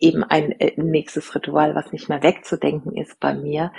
eben 0.02 0.24
ein 0.24 0.52
äh, 0.60 0.74
nächstes 0.82 1.34
Ritual, 1.36 1.76
was 1.76 1.92
nicht 1.92 2.10
mehr 2.10 2.24
wegzudenken 2.24 2.96
ist 2.98 3.20
bei 3.20 3.34
mir. 3.34 3.72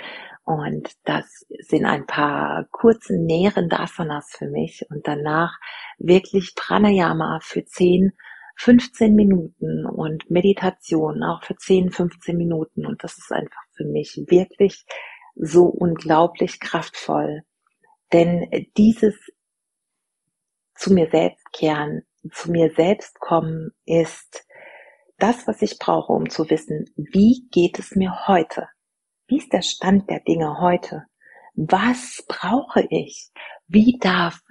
Und 0.45 0.91
das 1.05 1.45
sind 1.59 1.85
ein 1.85 2.05
paar 2.05 2.65
kurze 2.71 3.17
nährende 3.17 3.79
Asanas 3.79 4.35
für 4.37 4.47
mich 4.47 4.85
und 4.89 5.07
danach 5.07 5.57
wirklich 5.99 6.55
Pranayama 6.55 7.39
für 7.41 7.63
10, 7.63 8.11
15 8.55 9.15
Minuten 9.15 9.85
und 9.85 10.29
Meditation 10.29 11.23
auch 11.23 11.43
für 11.43 11.55
10, 11.55 11.91
15 11.91 12.35
Minuten. 12.35 12.85
Und 12.85 13.03
das 13.03 13.17
ist 13.17 13.31
einfach 13.31 13.63
für 13.75 13.85
mich 13.85 14.21
wirklich 14.27 14.85
so 15.35 15.65
unglaublich 15.65 16.59
kraftvoll. 16.59 17.43
Denn 18.11 18.49
dieses 18.77 19.15
zu 20.75 20.93
mir 20.93 21.09
selbst 21.09 21.51
kehren, 21.53 22.03
zu 22.31 22.51
mir 22.51 22.71
selbst 22.75 23.19
kommen 23.19 23.71
ist 23.85 24.45
das, 25.17 25.47
was 25.47 25.61
ich 25.61 25.79
brauche, 25.79 26.13
um 26.13 26.29
zu 26.29 26.49
wissen, 26.49 26.85
wie 26.95 27.47
geht 27.51 27.79
es 27.79 27.95
mir 27.95 28.27
heute? 28.27 28.67
Wie 29.27 29.37
ist 29.37 29.53
der 29.53 29.61
Stand 29.61 30.09
der 30.09 30.19
Dinge 30.19 30.59
heute? 30.59 31.05
Was 31.55 32.23
brauche 32.27 32.85
ich? 32.89 33.31
Wie 33.67 33.97
darf 33.99 34.41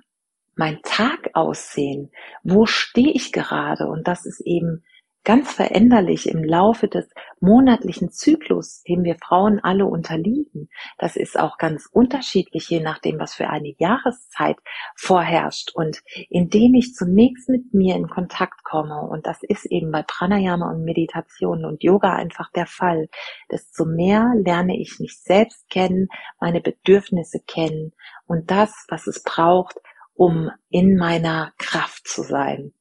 mein 0.54 0.80
Tag 0.82 1.30
aussehen? 1.34 2.10
Wo 2.42 2.66
stehe 2.66 3.12
ich 3.12 3.32
gerade? 3.32 3.86
Und 3.86 4.06
das 4.06 4.24
ist 4.26 4.40
eben 4.40 4.84
ganz 5.24 5.52
veränderlich 5.52 6.28
im 6.28 6.42
Laufe 6.42 6.88
des 6.88 7.08
monatlichen 7.40 8.10
Zyklus, 8.10 8.82
dem 8.82 9.04
wir 9.04 9.16
Frauen 9.16 9.60
alle 9.60 9.86
unterliegen. 9.86 10.68
Das 10.98 11.16
ist 11.16 11.38
auch 11.38 11.58
ganz 11.58 11.88
unterschiedlich, 11.90 12.68
je 12.68 12.80
nachdem, 12.80 13.18
was 13.18 13.34
für 13.34 13.48
eine 13.48 13.74
Jahreszeit 13.78 14.56
vorherrscht. 14.96 15.72
Und 15.74 16.02
indem 16.28 16.74
ich 16.74 16.94
zunächst 16.94 17.48
mit 17.48 17.72
mir 17.72 17.96
in 17.96 18.08
Kontakt 18.08 18.64
komme, 18.64 19.00
und 19.02 19.26
das 19.26 19.42
ist 19.42 19.66
eben 19.66 19.90
bei 19.92 20.02
Pranayama 20.02 20.70
und 20.70 20.84
Meditation 20.84 21.64
und 21.64 21.82
Yoga 21.82 22.14
einfach 22.14 22.50
der 22.52 22.66
Fall, 22.66 23.08
desto 23.50 23.84
mehr 23.84 24.32
lerne 24.36 24.78
ich 24.78 24.98
mich 24.98 25.20
selbst 25.20 25.68
kennen, 25.70 26.08
meine 26.40 26.60
Bedürfnisse 26.60 27.40
kennen 27.46 27.92
und 28.26 28.50
das, 28.50 28.86
was 28.88 29.06
es 29.06 29.22
braucht, 29.22 29.76
um 30.14 30.50
in 30.68 30.96
meiner 30.96 31.52
Kraft 31.58 32.06
zu 32.06 32.22
sein. 32.22 32.72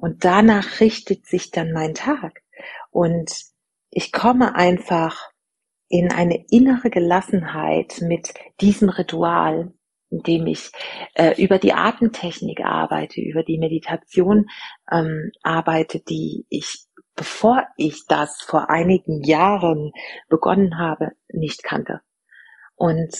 Und 0.00 0.24
danach 0.24 0.80
richtet 0.80 1.26
sich 1.26 1.50
dann 1.50 1.72
mein 1.72 1.94
Tag. 1.94 2.42
Und 2.90 3.30
ich 3.90 4.12
komme 4.12 4.54
einfach 4.54 5.30
in 5.88 6.10
eine 6.10 6.46
innere 6.50 6.88
Gelassenheit 6.88 8.00
mit 8.00 8.32
diesem 8.60 8.88
Ritual, 8.88 9.74
indem 10.08 10.46
ich 10.46 10.70
äh, 11.14 11.40
über 11.42 11.58
die 11.58 11.74
Atemtechnik 11.74 12.60
arbeite, 12.64 13.20
über 13.20 13.42
die 13.42 13.58
Meditation 13.58 14.48
ähm, 14.90 15.32
arbeite, 15.42 16.00
die 16.00 16.46
ich, 16.48 16.86
bevor 17.14 17.66
ich 17.76 18.06
das 18.06 18.40
vor 18.40 18.70
einigen 18.70 19.22
Jahren 19.22 19.92
begonnen 20.28 20.78
habe, 20.78 21.12
nicht 21.28 21.62
kannte. 21.62 22.00
Und 22.74 23.14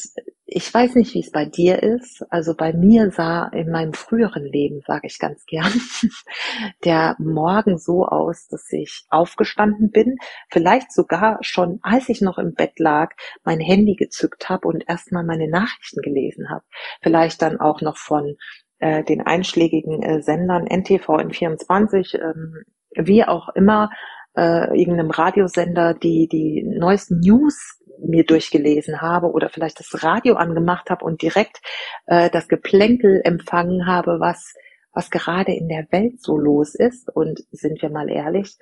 ich 0.53 0.73
weiß 0.73 0.97
nicht, 0.97 1.15
wie 1.15 1.21
es 1.21 1.31
bei 1.31 1.45
dir 1.45 1.83
ist. 1.83 2.25
Also 2.29 2.55
bei 2.57 2.73
mir 2.73 3.11
sah 3.13 3.47
in 3.49 3.71
meinem 3.71 3.93
früheren 3.93 4.45
Leben, 4.45 4.81
sage 4.85 5.07
ich 5.07 5.19
ganz 5.19 5.47
gern, 5.47 5.73
der 6.85 7.15
Morgen 7.19 7.79
so 7.79 8.05
aus, 8.05 8.49
dass 8.49 8.71
ich 8.73 9.05
aufgestanden 9.11 9.91
bin, 9.91 10.17
vielleicht 10.51 10.93
sogar 10.93 11.39
schon, 11.43 11.79
als 11.83 12.09
ich 12.09 12.21
noch 12.21 12.39
im 12.39 12.55
Bett 12.55 12.79
lag, 12.79 13.13
mein 13.45 13.61
Handy 13.61 13.95
gezückt 13.95 14.49
habe 14.49 14.67
und 14.67 14.85
erstmal 14.89 15.25
meine 15.25 15.49
Nachrichten 15.49 16.03
gelesen 16.03 16.51
habe. 16.51 16.65
Vielleicht 17.01 17.43
dann 17.43 17.61
auch 17.61 17.81
noch 17.81 17.97
von 17.97 18.37
äh, 18.81 19.05
den 19.05 19.21
einschlägigen 19.21 20.03
äh, 20.03 20.21
Sendern 20.21 20.67
NTV 20.67 21.19
in 21.21 21.31
24, 21.31 22.15
ähm, 22.15 22.65
wie 22.97 23.25
auch 23.25 23.51
immer, 23.51 23.91
äh, 24.37 24.79
irgendeinem 24.79 25.11
Radiosender 25.11 25.95
die 25.95 26.29
die 26.31 26.65
neuesten 26.65 27.21
News 27.21 27.80
mir 28.03 28.25
durchgelesen 28.25 29.01
habe 29.01 29.31
oder 29.31 29.49
vielleicht 29.49 29.81
das 29.81 30.03
Radio 30.03 30.35
angemacht 30.35 30.91
habe 30.91 31.05
und 31.05 31.23
direkt 31.23 31.61
äh, 32.07 32.31
das 32.31 32.49
Geplänkel 32.49 33.21
empfangen 33.25 33.87
habe, 33.87 34.21
was, 34.21 34.55
was 34.93 35.11
gerade 35.11 35.53
in 35.53 35.69
der 35.69 35.87
Welt 35.91 36.21
so 36.21 36.37
los 36.37 36.75
ist. 36.75 37.09
Und 37.15 37.45
sind 37.51 37.81
wir 37.83 37.91
mal 37.91 38.11
ehrlich, 38.11 38.57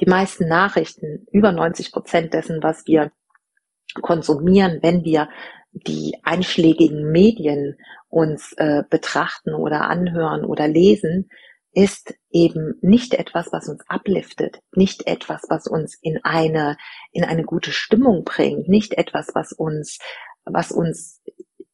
die 0.00 0.06
meisten 0.06 0.48
Nachrichten, 0.48 1.26
über 1.30 1.52
90 1.52 1.92
Prozent 1.92 2.34
dessen, 2.34 2.62
was 2.62 2.86
wir 2.86 3.12
konsumieren, 4.00 4.78
wenn 4.82 5.04
wir 5.04 5.28
die 5.72 6.18
einschlägigen 6.22 7.10
Medien 7.10 7.78
uns 8.08 8.52
äh, 8.54 8.82
betrachten 8.88 9.54
oder 9.54 9.82
anhören 9.82 10.44
oder 10.44 10.68
lesen, 10.68 11.30
ist 11.72 12.14
eben 12.30 12.74
nicht 12.82 13.14
etwas, 13.14 13.48
was 13.50 13.68
uns 13.68 13.82
abliftet, 13.88 14.60
nicht 14.74 15.06
etwas, 15.06 15.42
was 15.48 15.66
uns 15.66 15.96
in 16.00 16.18
eine, 16.22 16.76
in 17.12 17.24
eine 17.24 17.44
gute 17.44 17.72
Stimmung 17.72 18.24
bringt, 18.24 18.68
nicht 18.68 18.94
etwas, 18.94 19.28
was 19.34 19.52
uns, 19.52 19.98
was 20.44 20.70
uns 20.70 21.22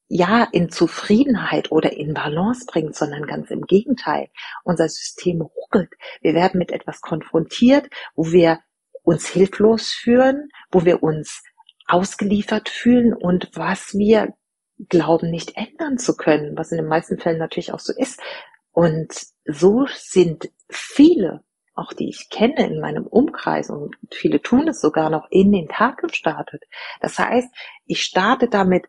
ja 0.08 0.48
in 0.52 0.70
Zufriedenheit 0.70 1.70
oder 1.70 1.92
in 1.92 2.14
Balance 2.14 2.64
bringt, 2.66 2.94
sondern 2.94 3.26
ganz 3.26 3.50
im 3.50 3.62
Gegenteil. 3.62 4.28
Unser 4.64 4.88
System 4.88 5.42
ruckelt. 5.42 5.90
Wir 6.22 6.34
werden 6.34 6.58
mit 6.58 6.72
etwas 6.72 7.00
konfrontiert, 7.00 7.88
wo 8.14 8.32
wir 8.32 8.60
uns 9.02 9.26
hilflos 9.28 9.88
führen, 9.88 10.48
wo 10.70 10.84
wir 10.84 11.02
uns 11.02 11.42
ausgeliefert 11.86 12.68
fühlen 12.68 13.14
und 13.14 13.50
was 13.54 13.94
wir 13.94 14.34
glauben 14.88 15.30
nicht 15.30 15.56
ändern 15.56 15.98
zu 15.98 16.16
können, 16.16 16.56
was 16.56 16.70
in 16.70 16.78
den 16.78 16.86
meisten 16.86 17.18
Fällen 17.18 17.38
natürlich 17.38 17.72
auch 17.72 17.80
so 17.80 17.92
ist. 17.96 18.20
Und 18.70 19.12
so 19.48 19.86
sind 19.88 20.50
viele, 20.68 21.42
auch 21.74 21.92
die 21.92 22.08
ich 22.08 22.28
kenne 22.30 22.66
in 22.66 22.80
meinem 22.80 23.06
Umkreis 23.06 23.70
und 23.70 23.96
viele 24.12 24.42
tun 24.42 24.68
es 24.68 24.80
sogar 24.80 25.10
noch 25.10 25.26
in 25.30 25.52
den 25.52 25.68
Tag 25.68 25.98
gestartet. 25.98 26.64
Das 27.00 27.18
heißt, 27.18 27.48
ich 27.86 28.02
starte 28.02 28.48
damit, 28.48 28.84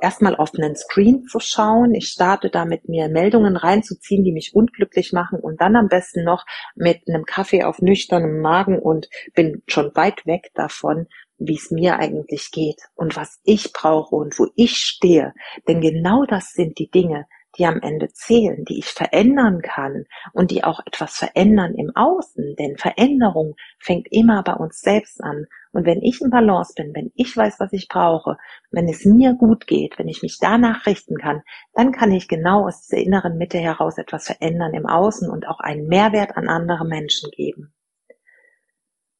erstmal 0.00 0.36
auf 0.36 0.54
einen 0.54 0.76
Screen 0.76 1.26
zu 1.26 1.40
schauen. 1.40 1.94
Ich 1.94 2.08
starte 2.08 2.50
damit, 2.50 2.88
mir 2.88 3.08
Meldungen 3.08 3.56
reinzuziehen, 3.56 4.24
die 4.24 4.32
mich 4.32 4.54
unglücklich 4.54 5.12
machen 5.12 5.40
und 5.40 5.60
dann 5.60 5.76
am 5.76 5.88
besten 5.88 6.24
noch 6.24 6.46
mit 6.74 7.02
einem 7.08 7.24
Kaffee 7.24 7.64
auf 7.64 7.80
nüchternem 7.80 8.40
Magen 8.40 8.78
und 8.78 9.08
bin 9.34 9.62
schon 9.66 9.94
weit 9.94 10.26
weg 10.26 10.50
davon, 10.54 11.06
wie 11.38 11.56
es 11.56 11.70
mir 11.70 11.98
eigentlich 11.98 12.50
geht 12.50 12.80
und 12.94 13.16
was 13.16 13.40
ich 13.44 13.72
brauche 13.72 14.14
und 14.14 14.38
wo 14.38 14.46
ich 14.56 14.76
stehe. 14.76 15.32
Denn 15.66 15.80
genau 15.80 16.24
das 16.26 16.52
sind 16.52 16.78
die 16.78 16.90
Dinge, 16.90 17.26
die 17.60 17.66
am 17.66 17.80
Ende 17.82 18.08
zählen, 18.08 18.64
die 18.64 18.78
ich 18.78 18.86
verändern 18.86 19.60
kann 19.60 20.06
und 20.32 20.50
die 20.50 20.64
auch 20.64 20.80
etwas 20.86 21.18
verändern 21.18 21.74
im 21.74 21.94
Außen. 21.94 22.56
Denn 22.58 22.78
Veränderung 22.78 23.54
fängt 23.78 24.08
immer 24.10 24.42
bei 24.42 24.54
uns 24.54 24.80
selbst 24.80 25.22
an. 25.22 25.44
Und 25.72 25.84
wenn 25.84 26.00
ich 26.00 26.22
in 26.22 26.30
Balance 26.30 26.72
bin, 26.74 26.94
wenn 26.94 27.12
ich 27.14 27.36
weiß, 27.36 27.60
was 27.60 27.72
ich 27.74 27.88
brauche, 27.88 28.38
wenn 28.70 28.88
es 28.88 29.04
mir 29.04 29.34
gut 29.34 29.66
geht, 29.66 29.98
wenn 29.98 30.08
ich 30.08 30.22
mich 30.22 30.38
danach 30.40 30.86
richten 30.86 31.18
kann, 31.18 31.42
dann 31.74 31.92
kann 31.92 32.12
ich 32.12 32.28
genau 32.28 32.66
aus 32.66 32.86
dieser 32.86 33.02
inneren 33.02 33.36
Mitte 33.36 33.58
heraus 33.58 33.98
etwas 33.98 34.26
verändern 34.26 34.72
im 34.72 34.86
Außen 34.86 35.30
und 35.30 35.46
auch 35.46 35.60
einen 35.60 35.86
Mehrwert 35.86 36.38
an 36.38 36.48
andere 36.48 36.86
Menschen 36.86 37.30
geben. 37.30 37.74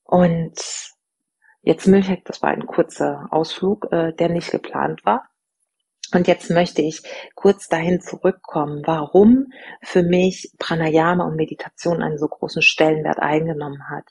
Und 0.05 0.59
jetzt 1.61 1.87
möchte 1.87 2.17
das 2.25 2.41
war 2.41 2.49
ein 2.49 2.67
kurzer 2.67 3.29
Ausflug, 3.31 3.93
äh, 3.93 4.15
der 4.15 4.31
nicht 4.31 4.51
geplant 4.51 5.05
war. 5.05 5.30
Und 6.13 6.27
jetzt 6.27 6.51
möchte 6.51 6.83
ich 6.83 7.03
kurz 7.35 7.69
dahin 7.69 8.01
zurückkommen, 8.01 8.83
warum 8.85 9.47
für 9.83 10.03
mich 10.03 10.53
Pranayama 10.59 11.25
und 11.25 11.37
Meditation 11.37 12.03
einen 12.03 12.19
so 12.19 12.27
großen 12.27 12.63
Stellenwert 12.63 13.21
eingenommen 13.21 13.89
hat. 13.89 14.05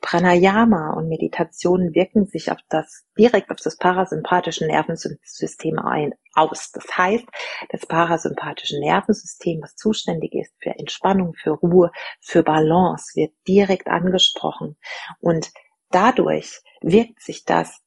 Pranayama 0.00 0.92
und 0.92 1.08
Meditation 1.08 1.92
wirken 1.92 2.26
sich 2.26 2.52
auf 2.52 2.58
das, 2.68 3.04
direkt 3.18 3.50
auf 3.50 3.58
das 3.62 3.76
parasympathische 3.76 4.66
Nervensystem 4.66 5.78
ein, 5.80 6.14
aus. 6.34 6.70
Das 6.72 6.86
heißt, 6.96 7.26
das 7.70 7.86
parasympathische 7.86 8.78
Nervensystem, 8.78 9.60
was 9.62 9.74
zuständig 9.74 10.34
ist 10.34 10.54
für 10.60 10.70
Entspannung, 10.70 11.34
für 11.34 11.50
Ruhe, 11.50 11.90
für 12.20 12.42
Balance, 12.42 13.12
wird 13.16 13.32
direkt 13.48 13.88
angesprochen. 13.88 14.76
Und 15.18 15.50
dadurch 15.90 16.62
wirkt 16.80 17.22
sich 17.22 17.44
das 17.44 17.80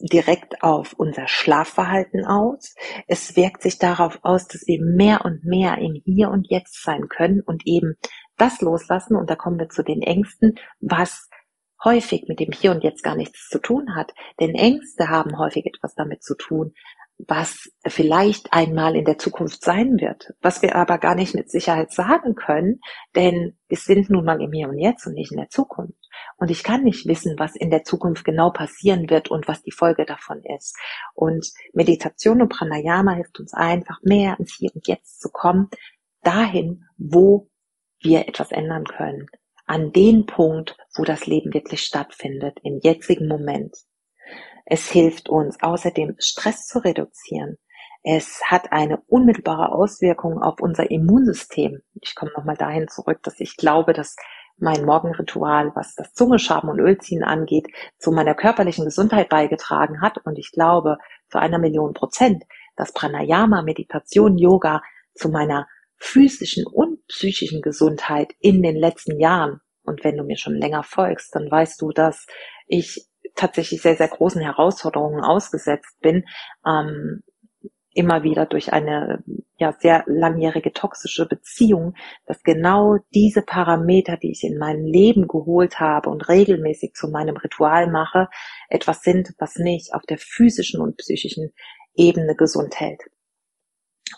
direkt 0.00 0.62
auf 0.62 0.94
unser 0.94 1.26
Schlafverhalten 1.26 2.24
aus. 2.24 2.74
Es 3.06 3.36
wirkt 3.36 3.62
sich 3.62 3.78
darauf 3.78 4.18
aus, 4.22 4.46
dass 4.46 4.66
wir 4.66 4.80
mehr 4.80 5.24
und 5.24 5.44
mehr 5.44 5.78
im 5.78 6.00
Hier 6.04 6.30
und 6.30 6.48
Jetzt 6.48 6.82
sein 6.82 7.08
können 7.08 7.40
und 7.40 7.66
eben 7.66 7.96
das 8.36 8.60
loslassen. 8.60 9.16
Und 9.16 9.28
da 9.28 9.36
kommen 9.36 9.58
wir 9.58 9.68
zu 9.68 9.82
den 9.82 10.02
Ängsten, 10.02 10.58
was 10.80 11.28
häufig 11.84 12.24
mit 12.28 12.40
dem 12.40 12.52
Hier 12.52 12.70
und 12.70 12.84
Jetzt 12.84 13.02
gar 13.02 13.16
nichts 13.16 13.48
zu 13.48 13.58
tun 13.58 13.94
hat. 13.96 14.12
Denn 14.40 14.54
Ängste 14.54 15.08
haben 15.08 15.38
häufig 15.38 15.66
etwas 15.66 15.94
damit 15.94 16.22
zu 16.22 16.36
tun, 16.36 16.74
was 17.26 17.70
vielleicht 17.84 18.52
einmal 18.52 18.94
in 18.94 19.04
der 19.04 19.18
Zukunft 19.18 19.62
sein 19.64 19.98
wird, 19.98 20.34
was 20.40 20.62
wir 20.62 20.76
aber 20.76 20.98
gar 20.98 21.16
nicht 21.16 21.34
mit 21.34 21.50
Sicherheit 21.50 21.90
sagen 21.90 22.36
können, 22.36 22.80
denn 23.16 23.58
wir 23.66 23.76
sind 23.76 24.08
nun 24.08 24.24
mal 24.24 24.40
im 24.40 24.52
Hier 24.52 24.68
und 24.68 24.78
Jetzt 24.78 25.06
und 25.06 25.14
nicht 25.14 25.32
in 25.32 25.38
der 25.38 25.48
Zukunft. 25.48 25.98
Und 26.36 26.50
ich 26.50 26.62
kann 26.62 26.84
nicht 26.84 27.06
wissen, 27.06 27.34
was 27.38 27.56
in 27.56 27.70
der 27.70 27.82
Zukunft 27.82 28.24
genau 28.24 28.50
passieren 28.50 29.10
wird 29.10 29.30
und 29.30 29.48
was 29.48 29.62
die 29.62 29.72
Folge 29.72 30.04
davon 30.04 30.42
ist. 30.56 30.76
Und 31.14 31.50
Meditation 31.72 32.42
und 32.42 32.48
Pranayama 32.48 33.12
hilft 33.12 33.40
uns 33.40 33.54
einfach 33.54 33.98
mehr 34.02 34.38
ins 34.38 34.54
Hier 34.54 34.70
und 34.74 34.86
Jetzt 34.86 35.20
zu 35.20 35.30
kommen, 35.30 35.68
dahin, 36.22 36.84
wo 36.96 37.48
wir 38.00 38.28
etwas 38.28 38.52
ändern 38.52 38.84
können. 38.84 39.26
An 39.66 39.92
den 39.92 40.26
Punkt, 40.26 40.76
wo 40.96 41.04
das 41.04 41.26
Leben 41.26 41.52
wirklich 41.52 41.82
stattfindet, 41.82 42.58
im 42.62 42.80
jetzigen 42.82 43.28
Moment. 43.28 43.76
Es 44.64 44.90
hilft 44.90 45.28
uns 45.28 45.60
außerdem, 45.62 46.16
Stress 46.18 46.66
zu 46.66 46.78
reduzieren. 46.78 47.58
Es 48.02 48.40
hat 48.44 48.72
eine 48.72 49.02
unmittelbare 49.06 49.72
Auswirkung 49.72 50.40
auf 50.40 50.60
unser 50.60 50.90
Immunsystem. 50.90 51.80
Ich 52.00 52.14
komme 52.14 52.32
nochmal 52.36 52.56
dahin 52.56 52.88
zurück, 52.88 53.20
dass 53.22 53.40
ich 53.40 53.56
glaube, 53.56 53.92
dass 53.92 54.16
mein 54.58 54.84
Morgenritual, 54.84 55.72
was 55.74 55.94
das 55.94 56.12
Zungeschaben 56.12 56.68
und 56.68 56.80
Ölziehen 56.80 57.24
angeht, 57.24 57.66
zu 57.98 58.10
meiner 58.10 58.34
körperlichen 58.34 58.84
Gesundheit 58.84 59.28
beigetragen 59.28 60.00
hat. 60.00 60.18
Und 60.24 60.38
ich 60.38 60.52
glaube 60.52 60.98
zu 61.28 61.38
einer 61.38 61.58
Million 61.58 61.94
Prozent, 61.94 62.44
dass 62.76 62.92
Pranayama, 62.92 63.62
Meditation, 63.62 64.38
Yoga 64.38 64.82
zu 65.14 65.28
meiner 65.28 65.66
physischen 65.96 66.64
und 66.66 67.04
psychischen 67.08 67.60
Gesundheit 67.60 68.32
in 68.40 68.62
den 68.62 68.76
letzten 68.76 69.18
Jahren, 69.18 69.60
und 69.82 70.04
wenn 70.04 70.16
du 70.16 70.24
mir 70.24 70.36
schon 70.36 70.54
länger 70.54 70.82
folgst, 70.82 71.34
dann 71.34 71.50
weißt 71.50 71.80
du, 71.80 71.90
dass 71.90 72.26
ich 72.66 73.08
tatsächlich 73.34 73.80
sehr, 73.80 73.96
sehr 73.96 74.08
großen 74.08 74.40
Herausforderungen 74.40 75.22
ausgesetzt 75.22 75.98
bin, 76.00 76.24
ähm, 76.66 77.22
immer 77.98 78.22
wieder 78.22 78.46
durch 78.46 78.72
eine 78.72 79.24
ja 79.58 79.74
sehr 79.80 80.04
langjährige 80.06 80.72
toxische 80.72 81.26
Beziehung, 81.26 81.94
dass 82.26 82.44
genau 82.44 82.96
diese 83.12 83.42
Parameter, 83.42 84.16
die 84.16 84.30
ich 84.30 84.44
in 84.44 84.56
mein 84.56 84.84
Leben 84.84 85.26
geholt 85.26 85.80
habe 85.80 86.08
und 86.08 86.28
regelmäßig 86.28 86.94
zu 86.94 87.08
meinem 87.08 87.36
Ritual 87.36 87.90
mache, 87.90 88.28
etwas 88.68 89.02
sind, 89.02 89.34
was 89.38 89.56
mich 89.56 89.90
auf 89.94 90.02
der 90.02 90.18
physischen 90.18 90.80
und 90.80 90.96
psychischen 90.96 91.52
Ebene 91.96 92.36
gesund 92.36 92.78
hält. 92.78 93.02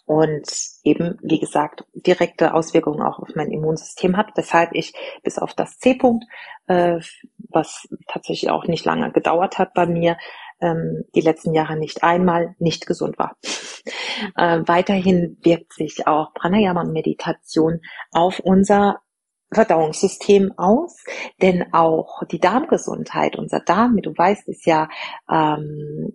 Und 0.04 0.46
eben, 0.84 1.18
wie 1.22 1.40
gesagt, 1.40 1.84
direkte 1.94 2.52
Auswirkungen 2.52 3.00
auch 3.00 3.18
auf 3.18 3.30
mein 3.34 3.50
Immunsystem 3.50 4.16
hat, 4.16 4.36
weshalb 4.36 4.74
ich 4.74 4.92
bis 5.22 5.38
auf 5.38 5.54
das 5.54 5.78
C-Punkt, 5.78 6.26
äh, 6.66 7.00
was 7.48 7.88
tatsächlich 8.06 8.50
auch 8.50 8.66
nicht 8.66 8.84
lange 8.84 9.10
gedauert 9.10 9.58
hat 9.58 9.72
bei 9.72 9.86
mir, 9.86 10.16
ähm, 10.60 11.04
die 11.14 11.20
letzten 11.20 11.54
Jahre 11.54 11.76
nicht 11.76 12.02
einmal 12.02 12.54
nicht 12.58 12.86
gesund 12.86 13.18
war. 13.18 13.36
Äh, 14.36 14.60
weiterhin 14.66 15.38
wirkt 15.42 15.72
sich 15.72 16.06
auch 16.06 16.34
Pranayama 16.34 16.82
und 16.82 16.92
Meditation 16.92 17.80
auf 18.12 18.40
unser 18.40 19.00
Verdauungssystem 19.52 20.52
aus, 20.58 21.02
denn 21.42 21.72
auch 21.72 22.22
die 22.30 22.38
Darmgesundheit, 22.38 23.36
unser 23.36 23.60
Darm, 23.60 23.96
wie 23.96 24.02
du 24.02 24.16
weißt, 24.16 24.48
ist 24.48 24.66
ja 24.66 24.88
ähm, 25.30 26.12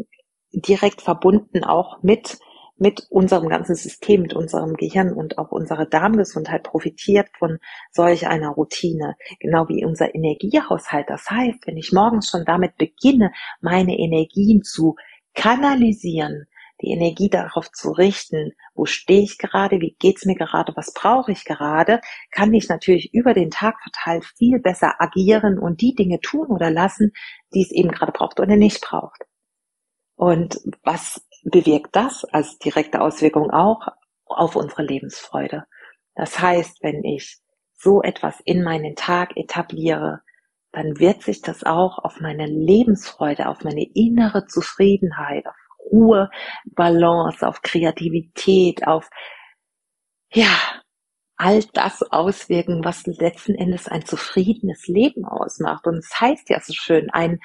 direkt 0.52 1.02
verbunden 1.02 1.64
auch 1.64 2.02
mit 2.02 2.38
mit 2.78 3.08
unserem 3.10 3.48
ganzen 3.50 3.76
System, 3.76 4.22
mit 4.22 4.34
unserem 4.34 4.74
Gehirn 4.74 5.14
und 5.14 5.38
auch 5.38 5.52
unsere 5.52 5.88
Darmgesundheit 5.88 6.64
profitiert 6.64 7.30
von 7.38 7.60
solch 7.92 8.28
einer 8.28 8.50
Routine, 8.50 9.16
genau 9.40 9.68
wie 9.70 9.86
unser 9.86 10.14
Energiehaushalt. 10.14 11.10
Das 11.10 11.30
heißt, 11.30 11.66
wenn 11.68 11.78
ich 11.78 11.94
morgens 11.94 12.30
schon 12.30 12.44
damit 12.46 12.78
beginne, 12.78 13.32
meine 13.62 13.98
Energien 13.98 14.64
zu 14.64 14.96
kanalisieren, 15.34 16.48
die 16.82 16.92
Energie 16.92 17.30
darauf 17.30 17.72
zu 17.72 17.92
richten, 17.92 18.52
wo 18.74 18.86
stehe 18.86 19.22
ich 19.22 19.38
gerade, 19.38 19.80
wie 19.80 19.96
geht's 19.98 20.26
mir 20.26 20.36
gerade, 20.36 20.74
was 20.76 20.94
brauche 20.94 21.32
ich 21.32 21.46
gerade, 21.46 22.02
kann 22.32 22.54
ich 22.54 22.68
natürlich 22.68 23.14
über 23.14 23.34
den 23.34 23.50
Tag 23.50 23.76
verteilt 23.82 24.26
viel 24.38 24.60
besser 24.60 24.96
agieren 25.00 25.58
und 25.58 25.80
die 25.80 25.96
Dinge 25.96 26.20
tun 26.20 26.48
oder 26.48 26.70
lassen, 26.70 27.12
die 27.54 27.62
es 27.62 27.72
eben 27.72 27.92
gerade 27.92 28.12
braucht 28.12 28.42
oder 28.42 28.58
nicht 28.58 28.82
braucht. 28.82 29.24
Und 30.16 30.60
was 30.84 31.26
bewirkt 31.46 31.96
das 31.96 32.26
als 32.26 32.58
direkte 32.58 33.02
Auswirkung 33.02 33.52
auch 33.52 33.88
auf 34.26 34.56
unsere 34.56 34.84
Lebensfreude. 34.84 35.66
Das 36.16 36.40
heißt, 36.40 36.82
wenn 36.82 37.04
ich 37.04 37.38
so 37.78 38.02
etwas 38.02 38.40
in 38.46 38.64
meinen 38.64 38.96
Tag 38.96 39.38
etabliere, 39.38 40.22
dann 40.72 41.00
wird 41.00 41.24
sich 41.24 41.42
das 41.42 41.64
auch 41.64 42.00
auf 42.00 42.20
meine 42.20 42.48
Lebensfreude, 42.48 43.48
auf 43.48 43.64
meine 43.64 43.86
innere 43.94 44.46
Zufriedenheit, 44.48 45.46
auf 45.46 45.56
Ruhe, 45.92 46.30
Balance, 46.66 47.48
auf 47.48 47.62
Kreativität, 47.62 48.88
auf, 48.88 49.10
ja, 50.34 50.50
all 51.38 51.64
das 51.74 52.02
auswirken, 52.02 52.84
was 52.84 53.06
letzten 53.06 53.56
Endes 53.56 53.88
ein 53.88 54.06
zufriedenes 54.06 54.88
Leben 54.88 55.26
ausmacht. 55.26 55.86
Und 55.86 55.98
es 55.98 56.10
das 56.10 56.22
heißt 56.22 56.50
ja 56.50 56.60
so 56.62 56.74
schön, 56.74 57.10
ein 57.12 57.40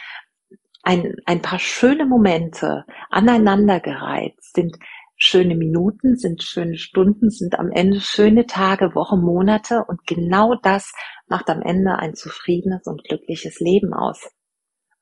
ein, 0.83 1.17
ein 1.27 1.43
paar 1.43 1.59
schöne 1.59 2.07
Momente 2.07 2.85
aneinandergereiht 3.11 4.37
sind 4.43 4.77
schöne 5.17 5.55
Minuten, 5.55 6.17
sind 6.17 6.43
schöne 6.43 6.79
Stunden, 6.79 7.31
sind 7.31 7.59
am 7.59 7.71
Ende 7.71 8.01
schöne 8.01 8.47
Tage, 8.47 8.95
Wochen, 8.95 9.21
Monate 9.21 9.85
und 9.87 10.07
genau 10.07 10.55
das 10.55 10.93
macht 11.29 11.51
am 11.51 11.61
Ende 11.61 11.99
ein 11.99 12.15
zufriedenes 12.15 12.87
und 12.87 13.05
glückliches 13.05 13.61
Leben 13.61 13.93
aus. 13.93 14.31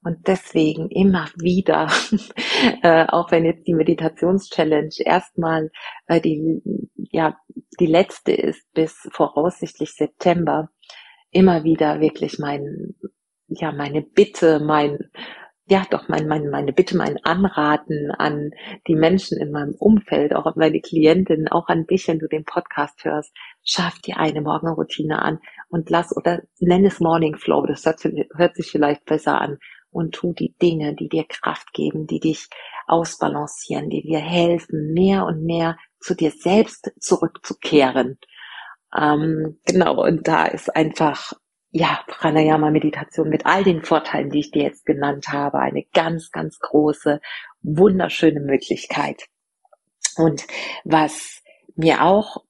Und 0.02 0.26
deswegen 0.26 0.90
immer 0.90 1.28
wieder, 1.36 1.88
äh, 2.82 3.06
auch 3.06 3.30
wenn 3.30 3.44
jetzt 3.44 3.66
die 3.66 3.74
Meditationschallenge 3.74 4.90
erstmal 5.04 5.70
äh, 6.06 6.20
die, 6.20 6.62
ja, 6.94 7.36
die 7.78 7.86
letzte 7.86 8.32
ist 8.32 8.72
bis 8.74 9.08
voraussichtlich 9.12 9.92
September, 9.92 10.70
immer 11.30 11.62
wieder 11.62 12.00
wirklich 12.00 12.38
mein, 12.38 12.94
ja, 13.48 13.72
meine 13.72 14.02
Bitte, 14.02 14.60
mein, 14.60 15.10
ja, 15.70 15.84
doch 15.90 16.08
mein, 16.08 16.26
mein, 16.26 16.48
meine 16.48 16.72
Bitte, 16.72 16.96
mein 16.96 17.22
Anraten 17.24 18.10
an 18.10 18.52
die 18.86 18.94
Menschen 18.94 19.38
in 19.38 19.50
meinem 19.50 19.74
Umfeld, 19.74 20.34
auch 20.34 20.46
an 20.46 20.54
meine 20.56 20.80
Klientinnen, 20.80 21.48
auch 21.48 21.68
an 21.68 21.86
dich, 21.86 22.08
wenn 22.08 22.18
du 22.18 22.26
den 22.26 22.44
Podcast 22.44 23.04
hörst, 23.04 23.34
schaff 23.62 23.98
dir 23.98 24.16
eine 24.16 24.40
Morgenroutine 24.40 25.20
an 25.20 25.40
und 25.68 25.90
lass 25.90 26.16
oder 26.16 26.42
nenn 26.58 26.86
es 26.86 27.00
Morning 27.00 27.36
Flow, 27.36 27.66
das 27.66 27.84
hört, 27.84 28.02
hört 28.34 28.56
sich 28.56 28.70
vielleicht 28.70 29.04
besser 29.04 29.40
an. 29.40 29.58
Und 29.90 30.14
tu 30.14 30.34
die 30.34 30.54
Dinge, 30.60 30.94
die 30.94 31.08
dir 31.08 31.24
Kraft 31.26 31.72
geben, 31.72 32.06
die 32.06 32.20
dich 32.20 32.48
ausbalancieren, 32.86 33.88
die 33.88 34.02
dir 34.02 34.18
helfen, 34.18 34.92
mehr 34.92 35.24
und 35.24 35.44
mehr 35.44 35.78
zu 35.98 36.14
dir 36.14 36.30
selbst 36.30 36.92
zurückzukehren. 37.00 38.18
Ähm, 38.96 39.58
genau, 39.64 40.04
und 40.04 40.28
da 40.28 40.44
ist 40.44 40.74
einfach 40.74 41.32
ja, 41.70 42.00
Pranayama-Meditation 42.06 43.28
mit 43.28 43.46
all 43.46 43.62
den 43.62 43.82
Vorteilen, 43.82 44.30
die 44.30 44.40
ich 44.40 44.50
dir 44.50 44.62
jetzt 44.62 44.86
genannt 44.86 45.28
habe, 45.28 45.58
eine 45.58 45.84
ganz, 45.92 46.30
ganz 46.30 46.58
große, 46.58 47.20
wunderschöne 47.62 48.40
Möglichkeit. 48.40 49.24
Und 50.16 50.46
was 50.84 51.42
mir 51.76 52.02
auch 52.02 52.44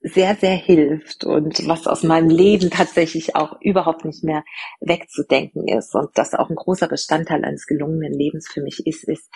sehr, 0.00 0.36
sehr 0.36 0.54
hilft 0.54 1.24
und 1.24 1.66
was 1.66 1.86
aus 1.86 2.02
meinem 2.02 2.30
Leben 2.30 2.70
tatsächlich 2.70 3.34
auch 3.34 3.60
überhaupt 3.60 4.04
nicht 4.04 4.22
mehr 4.22 4.44
wegzudenken 4.80 5.66
ist 5.66 5.94
und 5.94 6.10
das 6.14 6.34
auch 6.34 6.50
ein 6.50 6.56
großer 6.56 6.88
Bestandteil 6.88 7.44
eines 7.44 7.66
gelungenen 7.66 8.12
Lebens 8.12 8.48
für 8.48 8.62
mich 8.62 8.86
ist, 8.86 9.04
ist 9.04 9.28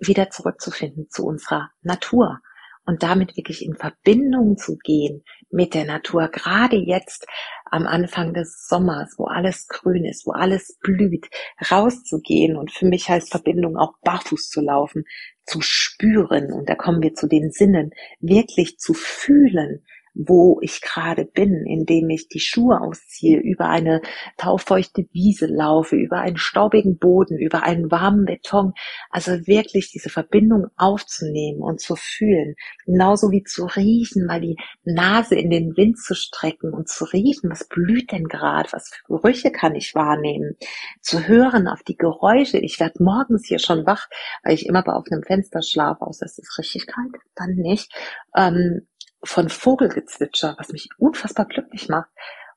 wieder 0.00 0.30
zurückzufinden 0.30 1.08
zu 1.10 1.24
unserer 1.24 1.70
Natur 1.82 2.40
und 2.86 3.02
damit 3.02 3.36
wirklich 3.36 3.64
in 3.64 3.76
Verbindung 3.76 4.56
zu 4.56 4.76
gehen 4.76 5.24
mit 5.50 5.74
der 5.74 5.84
Natur, 5.84 6.28
gerade 6.28 6.76
jetzt 6.76 7.26
am 7.70 7.86
Anfang 7.86 8.34
des 8.34 8.66
Sommers, 8.68 9.14
wo 9.16 9.24
alles 9.24 9.68
grün 9.68 10.04
ist, 10.04 10.26
wo 10.26 10.32
alles 10.32 10.78
blüht, 10.80 11.28
rauszugehen 11.70 12.56
und 12.56 12.70
für 12.70 12.86
mich 12.86 13.08
heißt 13.08 13.30
Verbindung 13.30 13.76
auch 13.76 13.94
barfuß 14.02 14.48
zu 14.48 14.60
laufen, 14.60 15.04
zu 15.44 15.60
spüren. 15.60 16.52
Und 16.52 16.68
da 16.68 16.74
kommen 16.74 17.02
wir 17.02 17.14
zu 17.14 17.26
den 17.26 17.50
Sinnen, 17.50 17.90
wirklich 18.20 18.78
zu 18.78 18.94
fühlen, 18.94 19.84
wo 20.14 20.58
ich 20.62 20.80
gerade 20.80 21.24
bin, 21.24 21.66
indem 21.66 22.08
ich 22.10 22.28
die 22.28 22.40
Schuhe 22.40 22.80
ausziehe, 22.80 23.38
über 23.38 23.68
eine 23.68 24.00
taufeuchte 24.36 25.06
Wiese 25.12 25.46
laufe, 25.46 25.96
über 25.96 26.18
einen 26.18 26.36
staubigen 26.36 26.98
Boden, 26.98 27.38
über 27.38 27.64
einen 27.64 27.90
warmen 27.90 28.24
Beton. 28.24 28.74
Also 29.10 29.46
wirklich 29.46 29.90
diese 29.90 30.08
Verbindung 30.08 30.66
aufzunehmen 30.76 31.60
und 31.60 31.80
zu 31.80 31.96
fühlen. 31.96 32.54
Genauso 32.86 33.30
wie 33.32 33.42
zu 33.42 33.66
riechen, 33.66 34.26
mal 34.26 34.40
die 34.40 34.56
Nase 34.84 35.34
in 35.34 35.50
den 35.50 35.76
Wind 35.76 35.98
zu 35.98 36.14
strecken 36.14 36.72
und 36.72 36.88
zu 36.88 37.04
riechen, 37.04 37.50
was 37.50 37.66
blüht 37.66 38.12
denn 38.12 38.24
gerade, 38.24 38.68
was 38.72 38.90
für 38.90 39.04
Gerüche 39.08 39.50
kann 39.50 39.74
ich 39.74 39.94
wahrnehmen. 39.94 40.56
Zu 41.00 41.26
hören 41.26 41.66
auf 41.66 41.82
die 41.82 41.96
Geräusche. 41.96 42.58
Ich 42.58 42.78
werde 42.78 43.02
morgens 43.02 43.46
hier 43.46 43.58
schon 43.58 43.84
wach, 43.86 44.08
weil 44.44 44.54
ich 44.54 44.66
immer 44.66 44.82
bei 44.82 44.94
offenem 44.94 45.22
Fenster 45.22 45.62
schlafe, 45.62 46.02
außer 46.02 46.26
es 46.26 46.38
ist 46.38 46.58
richtig 46.58 46.86
kalt, 46.86 47.14
dann 47.34 47.54
nicht. 47.56 47.92
Ähm, 48.36 48.86
von 49.24 49.48
Vogelgezwitscher, 49.48 50.54
was 50.58 50.70
mich 50.70 50.88
unfassbar 50.98 51.46
glücklich 51.46 51.88
macht. 51.88 52.10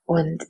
Und 0.04 0.44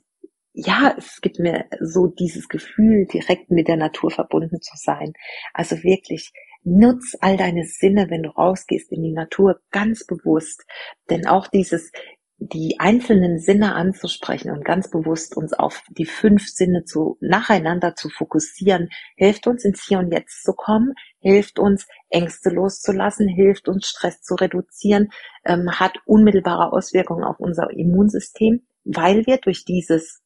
ja, 0.53 0.95
es 0.97 1.21
gibt 1.21 1.39
mir 1.39 1.65
so 1.79 2.07
dieses 2.07 2.47
Gefühl, 2.47 3.05
direkt 3.05 3.51
mit 3.51 3.67
der 3.67 3.77
Natur 3.77 4.11
verbunden 4.11 4.61
zu 4.61 4.75
sein. 4.75 5.13
Also 5.53 5.83
wirklich, 5.83 6.31
nutz 6.63 7.15
all 7.21 7.37
deine 7.37 7.63
Sinne, 7.63 8.09
wenn 8.09 8.23
du 8.23 8.29
rausgehst 8.29 8.91
in 8.91 9.03
die 9.03 9.13
Natur, 9.13 9.61
ganz 9.71 10.05
bewusst. 10.05 10.65
Denn 11.09 11.27
auch 11.27 11.47
dieses 11.47 11.91
die 12.39 12.75
einzelnen 12.79 13.37
Sinne 13.37 13.75
anzusprechen 13.75 14.51
und 14.51 14.63
ganz 14.63 14.89
bewusst 14.89 15.35
uns 15.35 15.51
auf 15.51 15.83
die 15.89 16.05
fünf 16.05 16.47
Sinne 16.47 16.85
zu, 16.85 17.17
nacheinander 17.19 17.95
zu 17.95 18.09
fokussieren, 18.09 18.89
hilft 19.17 19.45
uns 19.45 19.65
ins 19.65 19.85
Hier 19.85 19.99
und 19.99 20.11
Jetzt 20.11 20.43
zu 20.43 20.53
kommen, 20.53 20.93
hilft 21.19 21.59
uns 21.59 21.85
Ängste 22.09 22.49
loszulassen, 22.49 23.27
hilft 23.27 23.67
uns 23.67 23.87
Stress 23.87 24.21
zu 24.21 24.35
reduzieren, 24.35 25.09
ähm, 25.43 25.69
hat 25.79 25.97
unmittelbare 26.05 26.71
Auswirkungen 26.71 27.25
auf 27.25 27.39
unser 27.39 27.69
Immunsystem, 27.71 28.65
weil 28.85 29.25
wir 29.25 29.37
durch 29.37 29.65
dieses 29.65 30.21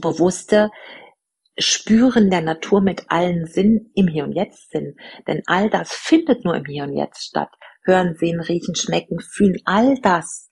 bewusste 0.00 0.70
Spüren 1.56 2.30
der 2.30 2.40
Natur 2.40 2.80
mit 2.80 3.04
allen 3.10 3.46
Sinnen 3.46 3.92
im 3.94 4.08
Hier 4.08 4.24
und 4.24 4.32
Jetzt 4.32 4.72
sind. 4.72 4.98
Denn 5.28 5.42
all 5.46 5.70
das 5.70 5.92
findet 5.92 6.44
nur 6.44 6.56
im 6.56 6.64
Hier 6.64 6.82
und 6.82 6.96
Jetzt 6.96 7.24
statt. 7.24 7.50
Hören, 7.84 8.16
sehen, 8.16 8.40
riechen, 8.40 8.74
schmecken, 8.74 9.20
fühlen, 9.20 9.60
all 9.64 10.00
das 10.00 10.48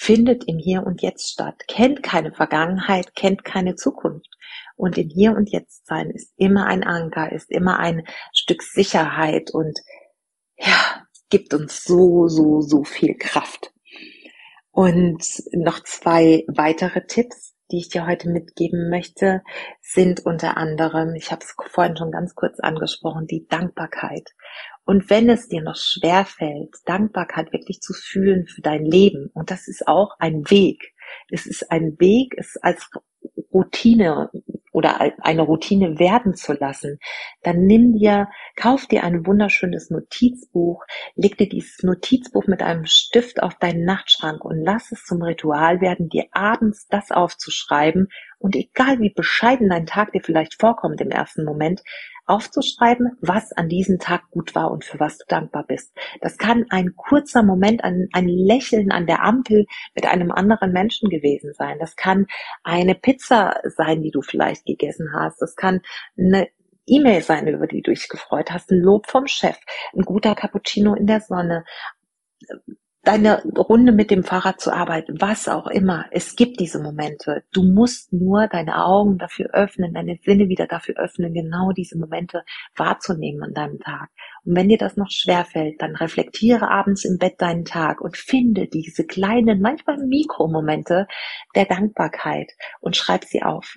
findet 0.00 0.44
im 0.48 0.56
Hier 0.56 0.86
und 0.86 1.02
Jetzt 1.02 1.30
statt, 1.30 1.56
kennt 1.68 2.02
keine 2.02 2.32
Vergangenheit, 2.32 3.14
kennt 3.14 3.44
keine 3.44 3.74
Zukunft. 3.74 4.30
Und 4.74 4.96
im 4.96 5.10
Hier 5.10 5.32
und 5.32 5.50
Jetzt 5.50 5.86
sein 5.86 6.10
ist 6.10 6.32
immer 6.38 6.64
ein 6.64 6.84
Anker, 6.84 7.30
ist 7.30 7.50
immer 7.50 7.78
ein 7.78 8.06
Stück 8.32 8.62
Sicherheit 8.62 9.50
und 9.50 9.78
ja, 10.56 11.04
gibt 11.28 11.52
uns 11.52 11.84
so, 11.84 12.28
so, 12.28 12.62
so 12.62 12.82
viel 12.82 13.14
Kraft. 13.18 13.74
Und 14.70 15.22
noch 15.52 15.80
zwei 15.84 16.44
weitere 16.48 17.04
Tipps, 17.06 17.54
die 17.70 17.76
ich 17.76 17.90
dir 17.90 18.06
heute 18.06 18.30
mitgeben 18.30 18.88
möchte, 18.88 19.42
sind 19.82 20.24
unter 20.24 20.56
anderem, 20.56 21.14
ich 21.14 21.30
habe 21.30 21.42
es 21.44 21.54
vorhin 21.72 21.98
schon 21.98 22.10
ganz 22.10 22.34
kurz 22.34 22.58
angesprochen, 22.58 23.26
die 23.26 23.46
Dankbarkeit. 23.48 24.30
Und 24.90 25.08
wenn 25.08 25.30
es 25.30 25.46
dir 25.46 25.62
noch 25.62 25.76
schwer 25.76 26.24
fällt, 26.24 26.74
Dankbarkeit 26.84 27.52
wirklich 27.52 27.78
zu 27.78 27.92
fühlen 27.92 28.48
für 28.48 28.60
dein 28.60 28.84
Leben, 28.84 29.30
und 29.34 29.52
das 29.52 29.68
ist 29.68 29.86
auch 29.86 30.16
ein 30.18 30.50
Weg, 30.50 30.94
es 31.30 31.46
ist 31.46 31.70
ein 31.70 31.94
Weg, 32.00 32.34
es 32.36 32.56
als 32.60 32.90
Routine 33.54 34.30
oder 34.72 35.00
eine 35.22 35.42
Routine 35.42 36.00
werden 36.00 36.34
zu 36.34 36.54
lassen, 36.54 36.98
dann 37.44 37.66
nimm 37.66 37.92
dir, 37.92 38.30
kauf 38.56 38.86
dir 38.86 39.04
ein 39.04 39.24
wunderschönes 39.24 39.90
Notizbuch, 39.90 40.82
leg 41.14 41.38
dir 41.38 41.48
dieses 41.48 41.84
Notizbuch 41.84 42.48
mit 42.48 42.60
einem 42.60 42.86
Stift 42.86 43.44
auf 43.44 43.54
deinen 43.60 43.84
Nachtschrank 43.84 44.44
und 44.44 44.60
lass 44.60 44.90
es 44.90 45.04
zum 45.04 45.22
Ritual 45.22 45.80
werden, 45.80 46.08
dir 46.08 46.24
abends 46.32 46.88
das 46.88 47.12
aufzuschreiben. 47.12 48.08
Und 48.40 48.56
egal 48.56 48.98
wie 48.98 49.14
bescheiden 49.14 49.68
dein 49.68 49.86
Tag 49.86 50.10
dir 50.10 50.22
vielleicht 50.22 50.60
vorkommt 50.60 51.00
im 51.00 51.10
ersten 51.10 51.44
Moment, 51.44 51.80
aufzuschreiben, 52.30 53.18
was 53.20 53.52
an 53.52 53.68
diesem 53.68 53.98
Tag 53.98 54.30
gut 54.30 54.54
war 54.54 54.70
und 54.70 54.84
für 54.84 54.98
was 55.00 55.18
du 55.18 55.24
dankbar 55.28 55.64
bist. 55.66 55.92
Das 56.20 56.38
kann 56.38 56.66
ein 56.70 56.94
kurzer 56.96 57.42
Moment, 57.42 57.84
ein, 57.84 58.08
ein 58.12 58.28
Lächeln 58.28 58.90
an 58.92 59.06
der 59.06 59.22
Ampel 59.22 59.66
mit 59.94 60.06
einem 60.06 60.30
anderen 60.30 60.72
Menschen 60.72 61.10
gewesen 61.10 61.52
sein. 61.54 61.78
Das 61.78 61.96
kann 61.96 62.26
eine 62.62 62.94
Pizza 62.94 63.60
sein, 63.76 64.02
die 64.02 64.10
du 64.10 64.22
vielleicht 64.22 64.64
gegessen 64.64 65.12
hast. 65.12 65.40
Das 65.42 65.56
kann 65.56 65.80
eine 66.16 66.48
E-Mail 66.86 67.22
sein, 67.22 67.46
über 67.46 67.66
die 67.66 67.82
du 67.82 67.90
dich 67.90 68.08
gefreut 68.08 68.50
hast, 68.50 68.70
ein 68.70 68.80
Lob 68.80 69.06
vom 69.06 69.26
Chef, 69.26 69.58
ein 69.94 70.02
guter 70.02 70.34
Cappuccino 70.34 70.94
in 70.94 71.06
der 71.06 71.20
Sonne, 71.20 71.64
deine 73.02 73.42
Runde 73.56 73.92
mit 73.92 74.10
dem 74.10 74.24
Fahrrad 74.24 74.60
zur 74.60 74.74
Arbeit, 74.74 75.08
was 75.18 75.48
auch 75.48 75.66
immer. 75.66 76.04
Es 76.10 76.36
gibt 76.36 76.60
diese 76.60 76.82
Momente. 76.82 77.44
Du 77.52 77.62
musst 77.62 78.12
nur 78.12 78.46
deine 78.46 78.84
Augen 78.84 79.16
dafür 79.16 79.50
öffnen, 79.52 79.94
deine 79.94 80.18
Sinne 80.22 80.48
wieder 80.48 80.66
dafür 80.66 80.96
öffnen, 80.98 81.32
genau 81.32 81.72
diese 81.72 81.98
Momente 81.98 82.42
wahrzunehmen 82.76 83.42
an 83.42 83.54
deinem 83.54 83.78
Tag. 83.80 84.10
Und 84.44 84.56
wenn 84.56 84.68
dir 84.68 84.78
das 84.78 84.96
noch 84.96 85.10
schwer 85.10 85.44
fällt, 85.44 85.80
dann 85.80 85.96
reflektiere 85.96 86.70
abends 86.70 87.04
im 87.04 87.16
Bett 87.18 87.40
deinen 87.40 87.64
Tag 87.64 88.00
und 88.00 88.16
finde 88.16 88.68
diese 88.68 89.06
kleinen, 89.06 89.60
manchmal 89.60 89.96
Mikromomente 89.98 91.06
der 91.54 91.64
Dankbarkeit 91.64 92.52
und 92.80 92.96
schreib 92.96 93.24
sie 93.24 93.42
auf. 93.42 93.76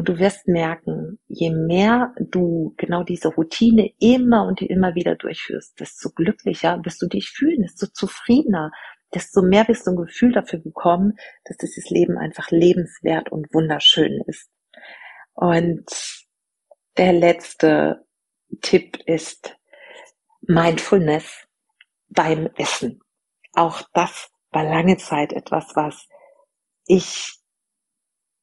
Und 0.00 0.08
du 0.08 0.18
wirst 0.18 0.48
merken, 0.48 1.18
je 1.28 1.50
mehr 1.50 2.14
du 2.18 2.72
genau 2.78 3.02
diese 3.02 3.28
Routine 3.28 3.90
immer 3.98 4.46
und 4.46 4.62
immer 4.62 4.94
wieder 4.94 5.14
durchführst, 5.14 5.78
desto 5.78 6.08
glücklicher 6.08 6.80
wirst 6.82 7.02
du 7.02 7.06
dich 7.06 7.28
fühlen, 7.28 7.60
desto 7.60 7.86
zufriedener, 7.86 8.70
desto 9.12 9.42
mehr 9.42 9.68
wirst 9.68 9.86
du 9.86 9.90
ein 9.90 9.96
Gefühl 9.98 10.32
dafür 10.32 10.60
bekommen, 10.60 11.18
dass 11.44 11.58
dieses 11.58 11.90
Leben 11.90 12.16
einfach 12.16 12.50
lebenswert 12.50 13.30
und 13.30 13.52
wunderschön 13.52 14.22
ist. 14.26 14.48
Und 15.34 15.84
der 16.96 17.12
letzte 17.12 18.02
Tipp 18.62 18.96
ist 19.04 19.54
Mindfulness 20.40 21.46
beim 22.08 22.48
Essen. 22.56 23.02
Auch 23.52 23.82
das 23.92 24.30
war 24.50 24.64
lange 24.64 24.96
Zeit 24.96 25.34
etwas, 25.34 25.72
was 25.74 26.08
ich 26.86 27.39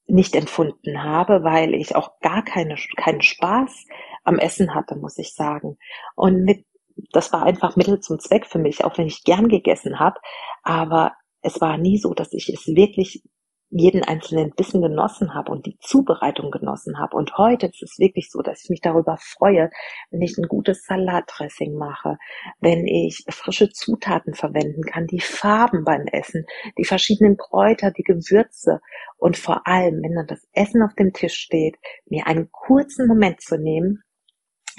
nicht 0.08 0.36
empfunden 0.36 1.04
habe, 1.04 1.44
weil 1.44 1.74
ich 1.74 1.96
auch 1.96 2.20
gar 2.20 2.44
keine, 2.44 2.76
keinen 2.96 3.22
Spaß 3.22 3.86
am 4.24 4.40
Essen 4.40 4.74
hatte, 4.74 4.96
muss 4.96 5.18
ich 5.18 5.34
sagen. 5.34 5.78
Und 6.16 6.44
mit, 6.44 6.66
das 7.12 7.32
war 7.34 7.44
einfach 7.44 7.76
Mittel 7.76 8.00
zum 8.00 8.20
Zweck 8.20 8.46
für 8.46 8.60
mich, 8.60 8.84
auch 8.84 8.98
wenn 8.98 9.08
ich 9.08 9.24
gern 9.24 9.50
gegessen 9.50 10.00
habe. 10.00 10.20
Aber 10.64 11.14
es 11.42 11.62
war 11.62 11.78
nie 11.78 11.98
so, 11.98 12.14
dass 12.14 12.34
ich 12.34 12.50
es 12.50 12.68
wirklich 12.68 13.24
jeden 13.70 14.04
einzelnen 14.04 14.52
Bissen 14.52 14.82
genossen 14.82 15.34
habe 15.34 15.52
und 15.52 15.66
die 15.66 15.78
Zubereitung 15.80 16.52
genossen 16.52 17.00
habe. 17.00 17.18
Und 17.18 17.38
heute 17.38 17.68
ist 17.68 17.84
es 17.84 18.00
wirklich 18.00 18.30
so, 18.32 18.42
dass 18.42 18.64
ich 18.64 18.70
mich 18.70 18.82
darüber 18.82 19.18
freue, 19.20 19.70
wenn 20.10 20.22
ich 20.22 20.38
ein 20.38 20.48
gutes 20.48 20.86
Salatdressing 20.86 21.76
mache, 21.76 22.18
wenn 22.60 22.88
ich 22.88 23.26
frische 23.30 23.70
Zutaten 23.70 24.34
verwenden 24.34 24.84
kann, 24.84 25.06
die 25.08 25.20
Farben 25.20 25.84
beim 25.84 26.06
Essen, 26.08 26.46
die 26.78 26.86
verschiedenen 26.86 27.36
Kräuter, 27.36 27.92
die 27.92 28.04
Gewürze 28.04 28.80
und 29.18 29.38
vor 29.38 29.68
allem, 29.68 30.02
wenn 30.02 30.16
dann 30.16 30.28
das 30.28 30.48
Essen 30.54 30.82
auf 30.82 30.94
dem 30.94 31.12
Tisch 31.12 31.36
steht, 31.36 31.76
mir 32.06 32.26
einen 32.28 32.50
kurzen 32.52 33.08
Moment 33.08 33.42
zu 33.42 33.58
nehmen, 33.58 34.02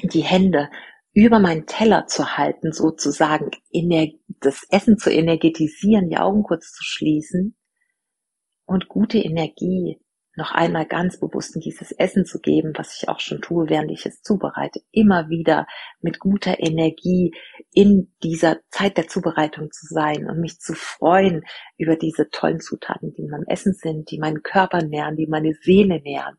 die 0.02 0.22
Hände 0.22 0.70
über 1.12 1.40
meinen 1.40 1.66
Teller 1.66 2.06
zu 2.06 2.38
halten, 2.38 2.72
sozusagen 2.72 3.50
das 4.40 4.62
Essen 4.70 4.96
zu 4.96 5.10
energetisieren, 5.10 6.08
die 6.08 6.16
Augen 6.16 6.42
kurz 6.42 6.72
zu 6.72 6.84
schließen 6.84 7.54
und 8.68 8.88
gute 8.88 9.18
Energie 9.18 9.98
noch 10.36 10.52
einmal 10.52 10.86
ganz 10.86 11.18
bewusst 11.18 11.56
in 11.56 11.62
dieses 11.62 11.90
Essen 11.90 12.24
zu 12.24 12.38
geben, 12.38 12.72
was 12.76 12.96
ich 12.96 13.08
auch 13.08 13.18
schon 13.18 13.40
tue, 13.40 13.68
während 13.68 13.90
ich 13.90 14.06
es 14.06 14.22
zubereite, 14.22 14.80
immer 14.92 15.28
wieder 15.28 15.66
mit 16.00 16.20
guter 16.20 16.60
Energie 16.60 17.34
in 17.72 18.14
dieser 18.22 18.60
Zeit 18.70 18.96
der 18.98 19.08
Zubereitung 19.08 19.72
zu 19.72 19.86
sein 19.86 20.28
und 20.28 20.40
mich 20.40 20.60
zu 20.60 20.74
freuen 20.74 21.42
über 21.76 21.96
diese 21.96 22.28
tollen 22.30 22.60
Zutaten, 22.60 23.12
die 23.12 23.22
in 23.22 23.30
meinem 23.30 23.46
Essen 23.48 23.72
sind, 23.72 24.10
die 24.12 24.18
meinen 24.18 24.42
Körper 24.42 24.82
nähren, 24.84 25.16
die 25.16 25.26
meine 25.26 25.54
Seele 25.54 26.00
nähren. 26.00 26.36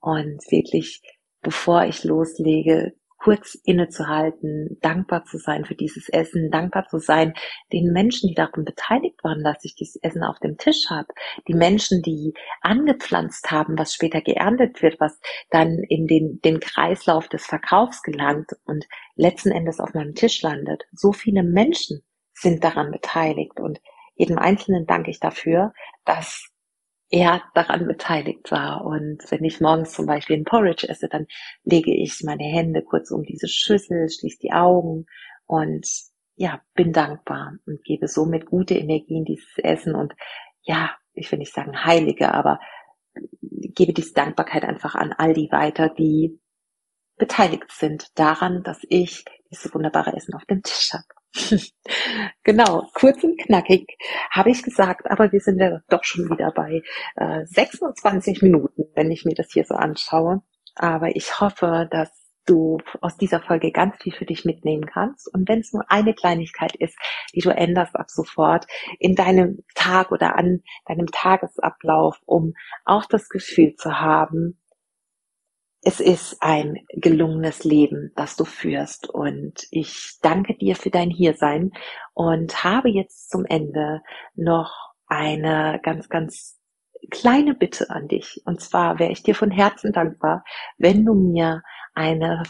Und 0.00 0.42
wirklich, 0.50 1.02
bevor 1.40 1.84
ich 1.84 2.02
loslege, 2.02 2.94
kurz 3.18 3.54
innezuhalten, 3.64 4.78
dankbar 4.80 5.24
zu 5.24 5.38
sein 5.38 5.64
für 5.64 5.74
dieses 5.74 6.08
Essen, 6.08 6.50
dankbar 6.50 6.86
zu 6.88 6.98
sein 6.98 7.34
den 7.72 7.92
Menschen, 7.92 8.28
die 8.28 8.34
daran 8.34 8.64
beteiligt 8.64 9.22
waren, 9.22 9.42
dass 9.42 9.64
ich 9.64 9.74
dieses 9.74 9.96
Essen 9.96 10.22
auf 10.22 10.38
dem 10.38 10.56
Tisch 10.56 10.88
habe, 10.88 11.08
die 11.46 11.54
Menschen, 11.54 12.02
die 12.02 12.34
angepflanzt 12.60 13.50
haben, 13.50 13.78
was 13.78 13.92
später 13.92 14.20
geerntet 14.20 14.82
wird, 14.82 15.00
was 15.00 15.20
dann 15.50 15.78
in 15.88 16.06
den, 16.06 16.40
den 16.44 16.60
Kreislauf 16.60 17.28
des 17.28 17.44
Verkaufs 17.44 18.02
gelangt 18.02 18.50
und 18.64 18.86
letzten 19.16 19.50
Endes 19.50 19.80
auf 19.80 19.94
meinem 19.94 20.14
Tisch 20.14 20.42
landet. 20.42 20.84
So 20.92 21.12
viele 21.12 21.42
Menschen 21.42 22.02
sind 22.32 22.62
daran 22.62 22.92
beteiligt 22.92 23.58
und 23.58 23.80
jedem 24.14 24.38
Einzelnen 24.38 24.86
danke 24.86 25.10
ich 25.10 25.20
dafür, 25.20 25.72
dass 26.04 26.50
er 27.10 27.42
daran 27.54 27.86
beteiligt 27.86 28.50
war. 28.50 28.84
Und 28.84 29.22
wenn 29.30 29.44
ich 29.44 29.60
morgens 29.60 29.92
zum 29.92 30.06
Beispiel 30.06 30.36
ein 30.36 30.44
Porridge 30.44 30.88
esse, 30.88 31.08
dann 31.08 31.26
lege 31.64 31.94
ich 31.94 32.22
meine 32.24 32.44
Hände 32.44 32.82
kurz 32.82 33.10
um 33.10 33.22
diese 33.22 33.48
Schüssel, 33.48 34.08
schließe 34.08 34.38
die 34.42 34.52
Augen 34.52 35.06
und 35.46 35.86
ja, 36.36 36.62
bin 36.74 36.92
dankbar 36.92 37.54
und 37.66 37.82
gebe 37.84 38.06
somit 38.06 38.46
gute 38.46 38.74
Energie 38.74 39.18
in 39.18 39.24
dieses 39.24 39.58
Essen 39.58 39.94
und 39.94 40.14
ja, 40.62 40.90
ich 41.14 41.30
will 41.32 41.38
nicht 41.38 41.52
sagen 41.52 41.84
heilige, 41.84 42.32
aber 42.32 42.60
gebe 43.50 43.92
diese 43.92 44.14
Dankbarkeit 44.14 44.64
einfach 44.64 44.94
an 44.94 45.12
all 45.12 45.34
die 45.34 45.50
weiter, 45.50 45.88
die 45.88 46.38
beteiligt 47.16 47.72
sind 47.72 48.16
daran, 48.16 48.62
dass 48.62 48.78
ich 48.88 49.24
dieses 49.50 49.74
wunderbare 49.74 50.12
Essen 50.14 50.34
auf 50.34 50.44
dem 50.44 50.62
Tisch 50.62 50.92
habe. 50.92 51.17
genau, 52.44 52.88
kurz 52.94 53.22
und 53.24 53.38
knackig 53.38 53.96
habe 54.30 54.50
ich 54.50 54.62
gesagt, 54.62 55.10
aber 55.10 55.32
wir 55.32 55.40
sind 55.40 55.60
ja 55.60 55.80
doch 55.88 56.04
schon 56.04 56.28
wieder 56.30 56.52
bei 56.52 56.82
äh, 57.16 57.44
26 57.44 58.42
Minuten, 58.42 58.84
wenn 58.94 59.10
ich 59.10 59.24
mir 59.24 59.34
das 59.34 59.52
hier 59.52 59.64
so 59.64 59.74
anschaue. 59.74 60.42
Aber 60.74 61.16
ich 61.16 61.40
hoffe, 61.40 61.88
dass 61.90 62.10
du 62.48 62.78
aus 63.00 63.16
dieser 63.16 63.40
Folge 63.40 63.72
ganz 63.72 63.96
viel 64.02 64.12
für 64.12 64.24
dich 64.24 64.44
mitnehmen 64.44 64.86
kannst. 64.86 65.32
Und 65.32 65.48
wenn 65.48 65.60
es 65.60 65.72
nur 65.72 65.90
eine 65.90 66.14
Kleinigkeit 66.14 66.74
ist, 66.76 66.96
die 67.34 67.40
du 67.40 67.50
änderst 67.50 67.94
ab 67.94 68.10
sofort 68.10 68.66
in 68.98 69.14
deinem 69.14 69.58
Tag 69.74 70.10
oder 70.12 70.36
an 70.36 70.62
deinem 70.86 71.06
Tagesablauf, 71.06 72.18
um 72.24 72.54
auch 72.84 73.04
das 73.04 73.28
Gefühl 73.28 73.74
zu 73.74 74.00
haben, 74.00 74.58
es 75.82 76.00
ist 76.00 76.36
ein 76.40 76.84
gelungenes 76.88 77.64
Leben, 77.64 78.12
das 78.16 78.36
du 78.36 78.44
führst. 78.44 79.08
Und 79.08 79.66
ich 79.70 80.18
danke 80.22 80.56
dir 80.56 80.76
für 80.76 80.90
dein 80.90 81.10
Hiersein 81.10 81.72
und 82.14 82.64
habe 82.64 82.88
jetzt 82.88 83.30
zum 83.30 83.44
Ende 83.44 84.02
noch 84.34 84.92
eine 85.06 85.80
ganz, 85.82 86.08
ganz 86.08 86.58
kleine 87.10 87.54
Bitte 87.54 87.90
an 87.90 88.08
dich. 88.08 88.42
Und 88.44 88.60
zwar 88.60 88.98
wäre 88.98 89.12
ich 89.12 89.22
dir 89.22 89.34
von 89.34 89.50
Herzen 89.50 89.92
dankbar, 89.92 90.44
wenn 90.76 91.04
du 91.04 91.14
mir 91.14 91.62
eine 91.94 92.42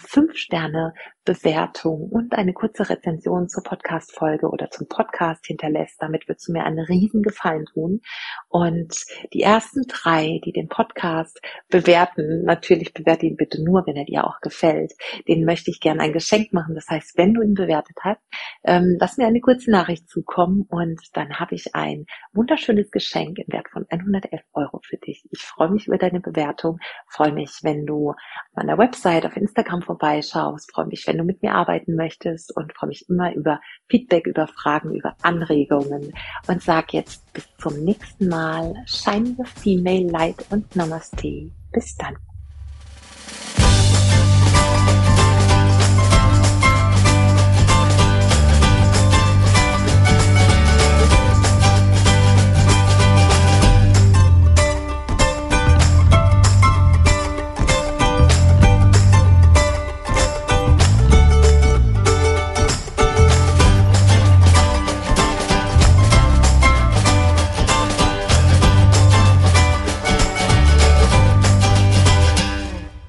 5-Sterne-Bewertung 1.35 2.09
und 2.11 2.33
eine 2.35 2.53
kurze 2.53 2.89
Rezension 2.89 3.49
zur 3.49 3.63
Podcast-Folge 3.63 4.49
oder 4.49 4.71
zum 4.71 4.89
Podcast 4.89 5.47
hinterlässt. 5.47 6.01
Damit 6.01 6.29
würdest 6.29 6.49
du 6.49 6.53
mir 6.53 6.65
einen 6.65 6.79
riesen 6.79 7.23
Gefallen 7.23 7.67
tun. 7.67 8.01
Und 8.49 9.05
die 9.33 9.43
ersten 9.43 9.83
drei, 9.89 10.41
die 10.45 10.53
den 10.53 10.69
Podcast 10.69 11.41
bewerten, 11.69 12.45
natürlich 12.45 12.93
bewerte 12.95 13.27
ihn 13.27 13.37
bitte 13.37 13.63
nur, 13.63 13.87
wenn 13.87 13.97
er 13.97 14.05
dir 14.05 14.27
auch 14.27 14.41
gefällt. 14.41 14.93
Den 15.27 15.45
möchte 15.45 15.71
ich 15.71 15.81
gerne 15.81 16.03
ein 16.03 16.13
Geschenk 16.13 16.53
machen. 16.53 16.75
Das 16.75 16.89
heißt, 16.89 17.17
wenn 17.17 17.35
du 17.35 17.43
ihn 17.43 17.55
bewertet 17.55 17.97
hast, 18.03 18.21
ähm, 18.65 18.97
lass 19.01 19.17
mir 19.17 19.27
eine 19.27 19.41
kurze 19.41 19.71
Nachricht 19.71 20.09
zukommen 20.09 20.67
und 20.69 21.01
dann 21.15 21.39
habe 21.39 21.55
ich 21.55 21.75
ein 21.75 22.07
wunderschönes 22.33 22.91
Geschenk 22.91 23.39
im 23.39 23.53
Wert 23.53 23.69
von 23.71 23.87
111 23.89 24.43
Euro 24.53 24.81
für 24.85 24.97
dich. 24.97 25.25
Ich 25.31 25.43
freue 25.43 25.71
mich 25.71 25.87
über 25.87 25.99
deine 25.99 26.21
Bewertung, 26.21 26.79
freue 27.09 27.33
mich, 27.33 27.61
wenn 27.63 27.87
du 27.87 28.11
auf 28.11 28.17
meiner 28.55 28.79
Website 28.79 29.27
auf 29.27 29.37
Instagram 29.37 29.83
vorbeischaust. 29.83 30.73
Freue 30.73 30.87
mich, 30.87 31.07
wenn 31.19 31.27
du 31.27 31.33
mit 31.33 31.43
mir 31.43 31.55
arbeiten 31.55 31.97
möchtest 31.97 32.57
und 32.57 32.73
freue 32.75 32.89
mich 32.89 33.09
immer 33.09 33.35
über 33.35 33.61
Feedback, 33.89 34.27
über 34.27 34.47
Fragen, 34.47 34.95
über 34.95 35.17
Anregungen 35.23 36.13
und 36.47 36.63
sag 36.63 36.93
jetzt 36.93 37.33
bis 37.33 37.49
zum 37.59 37.75
nächsten 37.85 38.29
Mal. 38.29 38.75
Shine 38.87 39.35
your 39.37 39.47
female 39.47 40.09
light 40.11 40.45
und 40.51 40.77
Namaste. 40.77 41.51
Bis 41.73 41.97
dann. 41.97 42.17